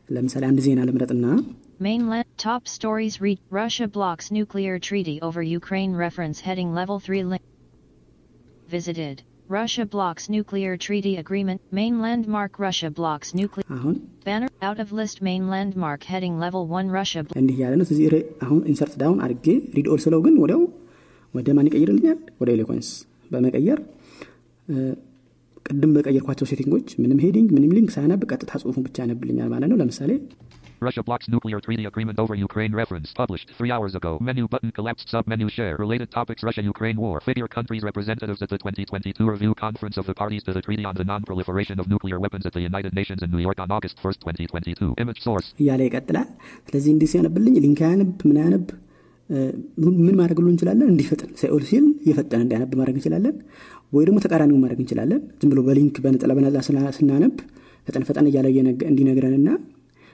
ለምሳሌ 0.10 0.44
አንድ 0.52 0.60
ዜና 0.68 0.80
ልምረጥና 0.90 1.26
Mainland 1.80 2.28
top 2.44 2.64
stories 2.74 3.16
read 3.26 3.40
Russia 3.62 3.86
blocks 3.96 4.26
nuclear 4.38 4.76
treaty 4.88 5.16
over 5.28 5.42
Ukraine 5.60 5.94
reference 6.04 6.38
heading 6.48 6.70
level 6.80 6.98
3 7.00 7.24
link. 7.32 7.44
Visited. 8.68 9.16
Russia 9.50 9.86
blocks 9.96 10.24
nuclear 10.36 10.74
treaty 10.86 11.14
agreement. 11.24 11.60
Main 11.80 11.96
landmark 12.04 12.54
Russia 12.66 12.90
blocks 13.00 13.30
nuclear 13.40 13.68
አሁን 13.78 13.96
banner 14.28 14.52
out 14.68 14.80
of 14.84 14.92
list 15.00 15.18
main 15.30 15.44
landmark 15.54 16.04
heading 16.12 16.36
level 16.46 16.64
1 16.82 16.96
Russia 17.00 17.24
እንዲህ 17.42 17.58
ያለ 17.64 17.74
ነው 17.82 17.88
ስለዚህ 17.90 18.08
አሁን 18.46 18.62
ኢንሰርት 18.74 18.96
ዳውን 19.04 19.20
አድርጌ 19.28 19.48
ሪድ 19.78 19.90
ኦል 19.96 20.02
ስለው 20.06 20.22
ግን 20.28 20.38
ወዲያው 20.44 20.64
ወደ 21.34 21.48
ማን 21.58 21.68
ይቀይርልኛል 21.70 22.20
ወደ 22.42 22.50
ኤሌኮንስ 22.56 22.90
በመቀየር 23.34 23.80
ቅድም 25.69 25.91
በቀየርኳቸው 25.97 26.47
ሴቲንጎች 26.51 26.89
ምንም 27.03 27.19
ሄዲንግ 27.25 27.49
ምንም 27.57 27.73
ሊንክ 27.77 27.91
ሳያነብ 27.97 28.23
ቀጥታ 28.33 28.53
ጽሁፉን 28.63 28.85
ብቻ 28.89 28.97
ያነብልኛል 29.05 29.51
ማለት 29.55 29.71
ነው 29.73 29.79
ለምሳሌ 29.83 30.13
Russia 30.81 31.03
blocks 31.03 31.29
nuclear 31.29 31.61
treaty 31.61 31.85
agreement 31.85 32.19
over 32.21 32.35
Ukraine 32.49 32.73
reference. 32.73 33.13
Published 33.13 33.51
three 33.59 33.71
hours 33.71 33.95
ago. 33.95 34.19
Menu 34.21 34.47
button 34.47 34.71
collapsed. 34.71 35.09
Sub-menu 35.09 35.49
share. 35.49 35.77
Related 35.77 36.11
topics 36.11 36.43
Russia-Ukraine 36.49 36.99
war. 37.05 37.21
Figure 37.21 37.49
countries 37.49 37.83
representatives 37.83 38.41
at 38.43 38.49
the 38.49 38.59
2022 38.59 39.29
review 39.29 39.55
conference 39.55 39.97
of 39.97 40.07
the 40.07 40.15
parties 40.15 40.43
to 40.45 40.53
the 40.53 40.63
treaty 40.63 40.85
on 40.85 40.95
the 40.95 41.05
non-proliferation 41.05 41.81
of 41.81 41.89
nuclear 41.89 42.21
weapons 42.21 42.47
at 42.47 42.53
the 42.53 42.61
United 42.61 42.95
Nations 42.95 43.23
in 43.23 43.31
New 43.31 43.39
York 43.39 43.59
on 43.59 43.71
August 43.71 43.97
1st, 44.05 44.21
2022. 44.27 44.91
Image 45.05 45.21
source. 45.29 45.49
እያለ 45.63 45.81
ይቀጥላል 45.89 46.29
ስለዚህ 46.69 46.91
እንዲህ 46.97 47.11
ሲያነብልኝ 47.15 47.57
ሊንክ 47.65 47.81
ያነብ 47.87 48.13
ምን 48.29 48.39
ያነብ 48.45 48.67
ምን 50.07 50.15
ማድረግ 50.21 50.39
ሁሉ 50.41 50.49
እንችላለን 50.53 50.89
እንዲፈጥን 50.93 51.33
ሳይኦል 51.41 51.65
ሲል 51.71 51.87
እየፈጠነ 52.05 52.41
እንዲያነብ 52.47 52.71
ማድረግ 52.81 52.95
እንችላለን 52.99 53.35
ወይ 53.94 54.04
ደግሞ 54.08 54.18
ተቃራኒው 54.24 54.58
ማድረግ 54.62 54.80
እንችላለን። 54.82 55.22
ዝም 55.42 55.50
ብሎ 55.52 55.60
በ 55.68 55.77
link 55.77 55.96
በነጠላ 56.04 56.32
በነጠላ 56.38 56.62
ስና- 56.68 56.94
ስናነብ 56.98 57.34
ፈጠን 57.88 58.04
ፈጠን 58.08 58.28
እያለ 58.30 58.48
እንዲነግረንና 58.90 59.50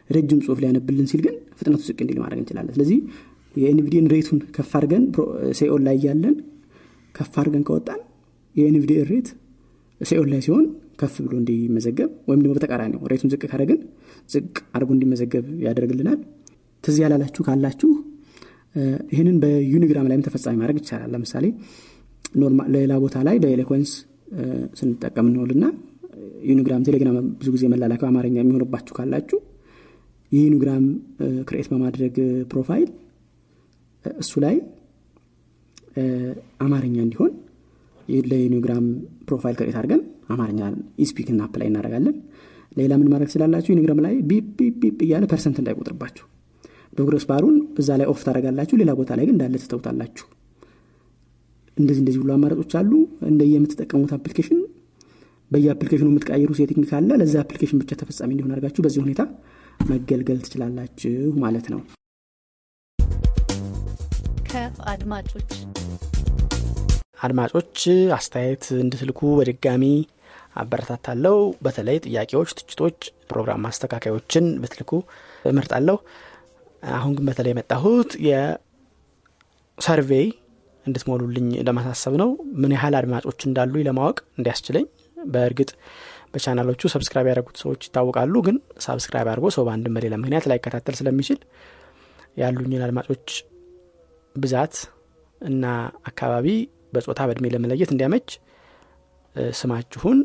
ረጅም 0.09 0.39
ጽሁፍ 0.45 0.59
ሊያነብልን 0.61 1.07
ሲል 1.09 1.21
ግን 1.25 1.35
ፍጥነቱ 1.57 1.81
ዝቅ 1.87 1.97
እንዲል 2.03 2.19
ማድረግ 2.21 2.39
እንችላለን። 2.41 2.73
ስለዚህ 2.75 2.97
የ 3.55 3.68
NVDA 3.68 3.93
ን 3.93 4.05
rate 4.13 4.26
ኡን 4.26 4.39
ከፍ 4.55 4.71
አድርገን 4.77 5.03
say 5.59 5.70
all 5.70 5.81
ላይ 5.87 5.95
እያለን 5.99 6.35
ከፍ 7.15 7.33
አድርገን 7.41 7.63
ከወጣን 7.67 7.99
የ 8.55 8.68
NVDA 8.68 8.93
rate 9.09 9.27
say 10.01 10.14
all 10.14 10.27
ላይ 10.33 10.41
ሲሆን 10.45 10.65
ከፍ 10.99 11.15
ብሎ 11.25 11.33
እንዲመዘገብ 11.41 12.09
ወይም 12.29 12.39
ደግሞ 12.43 12.53
በተቃራኒው 12.57 13.01
rate 13.11 13.20
ኡን 13.20 13.29
ዝቅ 13.33 13.41
ካደረግን 13.43 13.79
ዝቅ 14.29 14.45
አድርጎ 14.75 14.89
እንዲመዘገብ 14.95 15.45
ያደርግልናል። 15.65 16.19
ትዝ 16.83 16.97
ያላላችሁ 17.03 17.41
ካላችሁ 17.47 17.89
ይህንን 19.13 19.37
በዩኒግራም 19.43 20.07
ላይም 20.09 20.23
ተፈጻሚ 20.25 20.55
ማድረግ 20.59 20.77
ይቻላል። 20.81 21.09
ለምሳሌ 21.13 21.45
ሌላ 22.75 22.93
ቦታ 23.03 23.17
ላይ 23.27 23.37
በ 23.43 23.52
Eloquence 23.52 23.91
እ፣ 24.33 24.43
ስንጠቀም 24.79 25.27
እንውልና 25.29 25.65
ዩኒግራም 26.49 26.81
ቴሌግራም 26.87 27.15
ብዙ 27.39 27.47
ጊዜ 27.55 27.63
መላላኪው 27.71 28.07
አማርኛ 28.09 28.35
የሚሆንባችሁ 28.39 28.93
ካላችሁ 28.97 29.39
የዩኒግራም 30.31 30.83
create 31.47 31.67
በማድረግ 31.71 32.15
profile 32.51 32.89
እሱ 34.05 34.33
ላይ 34.43 34.55
አማርኛ 36.65 36.97
እንዲሆን 37.05 37.31
ለዩኒግራም 38.27 38.85
profile 39.27 39.55
create 39.59 39.75
አድርገን 39.79 40.01
አማርኛ 40.33 40.59
eSpeak 41.03 41.27
እና 41.33 41.41
apply 41.47 41.67
እናደርጋለን። 41.69 42.15
ሌላ 42.77 42.93
ምን 42.99 43.07
ማድረግ 43.11 43.29
ስላላችሁ 43.33 43.71
ዩኒግራም 43.73 43.99
ላይ 44.05 44.13
beep 44.29 44.57
እያለ 45.05 45.23
percent 45.31 45.57
እንዳይቆጥርባችሁ። 45.61 46.25
progress 46.93 47.23
bar 47.29 47.41
ኡን 47.41 47.57
እዛ 47.81 47.89
ላይ 47.99 48.07
off 48.11 48.21
ታደርጋላችሁ 48.25 48.75
ሌላ 48.81 48.91
ቦታ 48.99 49.11
ላይ 49.17 49.25
ግን 49.27 49.35
እንዳለ 49.35 49.55
ትተውታላችሁ 49.63 50.25
እንደዚህ 51.79 52.01
እንደዚህ 52.03 52.19
ሁሉ 52.21 52.31
አማራጮች 52.35 52.73
አሉ። 52.79 52.91
እንደ 53.27 53.41
የምትጠቀሙት 53.51 54.11
application 54.17 54.59
በየ 55.51 55.64
application 55.64 56.00
ኡ 56.00 56.07
የምትቀይሩ 56.11 56.49
setting 56.59 56.85
ካለ 56.89 57.17
ለዚ 57.21 57.35
application 57.41 57.79
ብቻ 57.81 57.91
ተፈጻሚ 58.01 58.29
እንዲሆን 58.33 58.53
አድርጋችሁ 58.55 58.83
በዚህ 58.85 59.01
ሁኔታ 59.05 59.21
መገልገል 59.89 60.39
ትችላላችሁ 60.45 61.31
ማለት 61.43 61.67
ነው። 61.73 61.79
ከአድማጮች 64.49 65.51
አድማጮች 67.19 67.75
አስተያየት 68.15 68.65
እንድትልኩ 68.77 69.19
በድጋሚ 69.39 69.83
አበረታታለሁ። 70.55 71.35
በተለይ 71.65 71.97
ጥያቄዎች 72.05 72.51
ትችቶች 72.59 72.97
ፕሮግራም 73.31 73.61
ማስተካከዮችን 73.65 74.45
ብትልኩ 74.61 74.91
እመርጣለሁ። 75.45 75.97
አሁን 76.93 77.11
ግን 77.17 77.27
በተለይ 77.29 77.53
የመጣሁት 77.53 78.11
የ 78.27 78.77
survey 78.77 80.27
እንድትሞሉልኝ 80.89 81.49
ለማሳሰብ 81.67 82.13
ነው። 82.21 82.29
ምን 82.61 82.73
ያህል 82.75 82.95
አድማጮች 82.99 83.39
እንዳሉ 83.47 83.73
ለማወቅ 83.87 84.17
እንዲያስችለኝ። 84.37 84.85
በእርግጥ 85.27 85.69
በቻናሎቹ 86.33 86.81
subscribe 86.93 87.27
ያደረጉት 87.29 87.57
ሰዎች 87.63 87.81
ይታወቃሉ 87.87 88.35
ግን 88.47 88.57
subscribe 88.85 89.27
አድርጎ 89.31 89.47
ሰው 89.55 89.63
በአንድም 89.67 89.95
በሌላ 89.97 90.15
ምክንያት 90.21 90.45
ላይከታተል 90.49 90.95
ስለሚችል 90.99 91.39
ያሉኝን 92.39 92.83
አድማጮች 92.87 93.27
ብዛት 94.35 94.75
እና 95.41 95.65
አካባቢ 96.09 96.47
በጾታ 96.93 97.21
በእድሜ 97.27 97.47
ለመለየት 97.53 97.89
እንዲያመች 97.93 98.29
ስማችሁን 99.55 100.19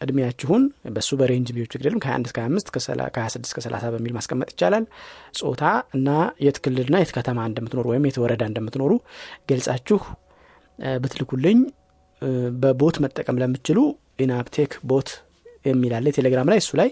እድሜያችሁን 0.00 0.62
በሱ 0.94 1.10
በ 1.20 1.28
range 1.28 1.48
ችግር 1.66 1.86
የለም 1.86 2.00
ከ21 2.04 2.26
እስከ 2.28 2.38
25 2.42 2.70
ከ26 3.16 3.48
እስከ 3.48 3.60
30 3.66 3.92
በሚል 3.94 4.12
ማስቀመጥ 4.16 4.48
ይቻላል። 4.54 4.84
ጾታ 5.40 5.64
እና 5.96 6.08
የት 6.44 6.58
ክልልና 6.64 6.96
የት 7.02 7.12
ከተማ 7.16 7.46
እንደምትኖሩ 7.50 7.86
ወይም 7.92 8.06
የት 8.08 8.18
ወረዳ 8.24 8.42
እንደምትኖሩ 8.50 8.92
ገልጻችሁ 9.50 10.00
ብትልኩልኝ 11.00 11.60
በ 12.60 12.74
bot 12.74 12.96
መጠቀም 13.04 13.40
ለምችሉ 13.42 13.78
ኢናብቴክ 14.24 14.72
bot 14.90 15.08
የሚል 15.64 15.92
አለ 15.96 16.06
ቴሌግራም 16.16 16.48
ላይ። 16.50 16.58
እሱ 16.62 16.72
ላይ 16.80 16.90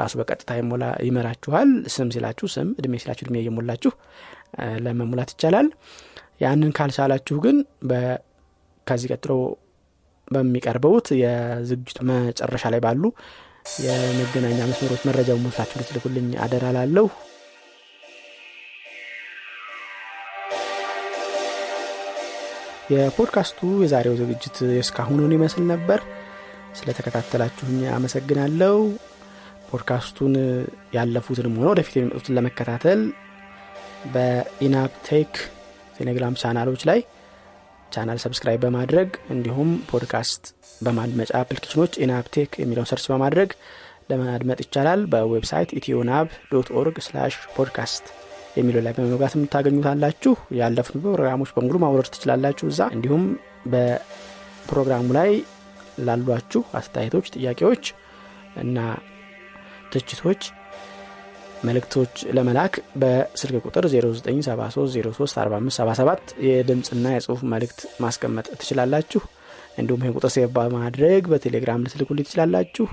ራሱ 0.00 0.12
በቀጥታ 0.20 0.50
ይሞላ 0.58 0.84
ይመራችኋል። 1.06 1.70
ስም 1.94 2.10
ሲላችሁ 2.14 2.46
ስም 2.54 2.68
እድሜ 2.80 3.00
ሲላችሁ 3.02 3.24
እድሜ 3.26 3.36
እየሞላችሁ 3.42 3.92
ለመሙላት 4.84 5.30
ይቻላል። 5.34 5.68
ያንን 6.42 6.70
ካልቻላችሁ 6.76 7.36
ግን 7.44 7.56
ከዚህ 8.86 9.08
ቀጥሎ 9.12 9.32
በሚቀርበውት 10.34 11.08
የዝግጅቱ 11.20 11.98
መጨረሻ 12.10 12.64
ላይ 12.74 12.82
ባሉ 12.84 13.04
የመገናኛ 13.84 14.60
መስመሮች 14.70 15.02
መረጃ 15.08 15.36
ሞልታችሁ 15.38 15.78
ልትልኩልኝ 15.80 16.28
አደራ 16.44 16.64
የፖድካስቱ 22.92 23.60
የዛሬው 23.82 24.14
ዝግጅት 24.20 24.56
እስካሁኑን 24.80 25.34
ይመስል 25.36 25.64
ነበር። 25.72 26.00
ስለተከታተላችሁኝ 26.78 27.80
አመሰግናለሁ። 27.94 28.76
ፖድካስቱን 29.70 30.34
ያለፉትንም 30.96 31.54
ሆነ 31.58 31.66
ወደፊት 31.72 31.94
የሚመጡትን 31.96 32.34
ለመከታተል 32.36 33.00
በኢናብቴክ 34.14 35.32
ቴሌግራም 35.98 36.38
ቻናሎች 36.42 36.82
ላይ 36.90 37.00
channel 37.92 38.18
subscribe 38.22 38.60
በማድረግ 38.64 39.08
እንዲሁም 39.34 39.70
ፖድካስት 39.90 40.44
በማድመጫ 40.82 41.30
application 41.40 41.78
ኦች 41.78 41.92
ኢናብቴክ 42.04 42.50
የሚለውን 42.60 42.88
search 42.90 43.06
በማድረግ 43.12 43.50
ለማድመጥ 44.10 44.58
ይቻላል። 44.64 45.00
በ 45.12 45.25
website 45.25 45.70
ኢትዮናብ 45.78 46.28
dot 46.52 46.68
org 46.78 46.96
slash 47.06 47.34
podcast 47.56 48.06
የሚለው 48.56 48.82
ላይ 48.84 48.92
በመግባት 48.96 49.34
የምታገኙታላችሁ። 49.36 50.32
ያለፉት 50.58 50.96
ፕሮግራሞች 51.04 51.52
በሙሉ 51.56 51.76
ማውረድ 51.84 52.08
ትችላላችሁ 52.14 52.66
እዛ። 52.72 52.80
እንዲሁም 52.96 53.22
በፕሮግራሙ 53.72 55.06
ላይ 55.18 55.30
ላሏችሁ 56.06 56.62
አስተያየቶች 56.78 57.26
ጥያቄዎች 57.36 57.84
እና 58.62 58.78
ትችቶች 59.92 60.42
መልእክቶች 61.62 62.14
ለመላክ 62.36 62.74
በስልክ 63.00 63.64
ቁጥር 63.66 63.84
0973034577 63.92 66.32
የድምፅና 66.46 67.06
የጽሁፍ 67.14 67.40
መልእክት 67.52 67.80
ማስቀመጥ 68.04 68.46
ትችላላችሁ። 68.60 69.20
እንዲሁም 69.78 70.00
ይህን 70.02 70.14
ቁጥር 70.16 70.30
save 70.34 70.46
በማድረግ 70.56 71.22
በቴሌግራም 71.32 71.82
ልትልኩልኝ 71.84 72.24
ትችላላችሁ። 72.28 72.86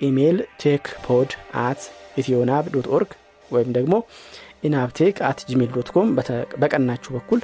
email 0.00 0.38
tech 0.62 0.84
pod 1.06 1.30
at 1.62 1.80
ኢትዮናብ 2.20 2.64
dot 2.74 2.86
org 2.96 3.10
ወይም 3.50 3.70
ደግሞ 3.76 3.94
ኢናብቴክ 4.64 5.16
at 5.28 5.38
Gmail 5.50 5.70
dot 5.76 5.88
com 5.94 6.08
በቀናችሁ 6.62 7.10
በኩል 7.16 7.40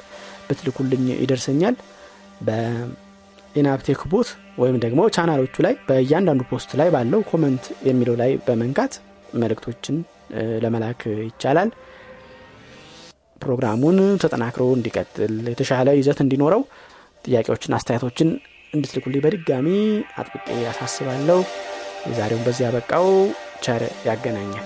ብትልኩልኝ 0.47 1.05
ይደርሰኛል። 1.21 1.75
በኢናብቴክ 2.47 4.01
bot 4.11 4.29
ወይም 4.61 4.77
ደግሞ 4.83 4.99
ቻናሎቹ 5.15 5.55
ላይ 5.65 5.73
በእያንዳንዱ 5.87 6.41
post 6.51 6.69
ላይ 6.79 6.87
ባለው 6.95 7.21
comment 7.31 7.63
የሚለው 7.87 8.15
ላይ 8.21 8.31
በመንካት 8.47 8.93
መልእክቶችን 9.35 9.95
ለመላክ 10.63 11.01
ይቻላል። 11.25 11.69
ፕሮግራሙን 13.41 13.99
ተጠናክሮ 14.23 14.63
እንዲቀጥል 14.77 15.35
የተሻለ 15.51 15.89
ይዘት 15.99 16.21
እንዲኖረው 16.23 16.63
ጥያቄዎችን 17.25 17.75
አስተያየቶችን 17.77 18.29
እንድትልኩልኝ 18.73 19.21
በድጋሚ 19.25 19.67
አጥብቄ 20.19 20.47
ያሳስባለሁ 20.65 21.39
የዛሬውን 22.09 22.43
በዚህ 22.47 22.65
ያበቃው 22.67 23.07
ቸር 23.65 23.83
ያገናኛል 24.09 24.65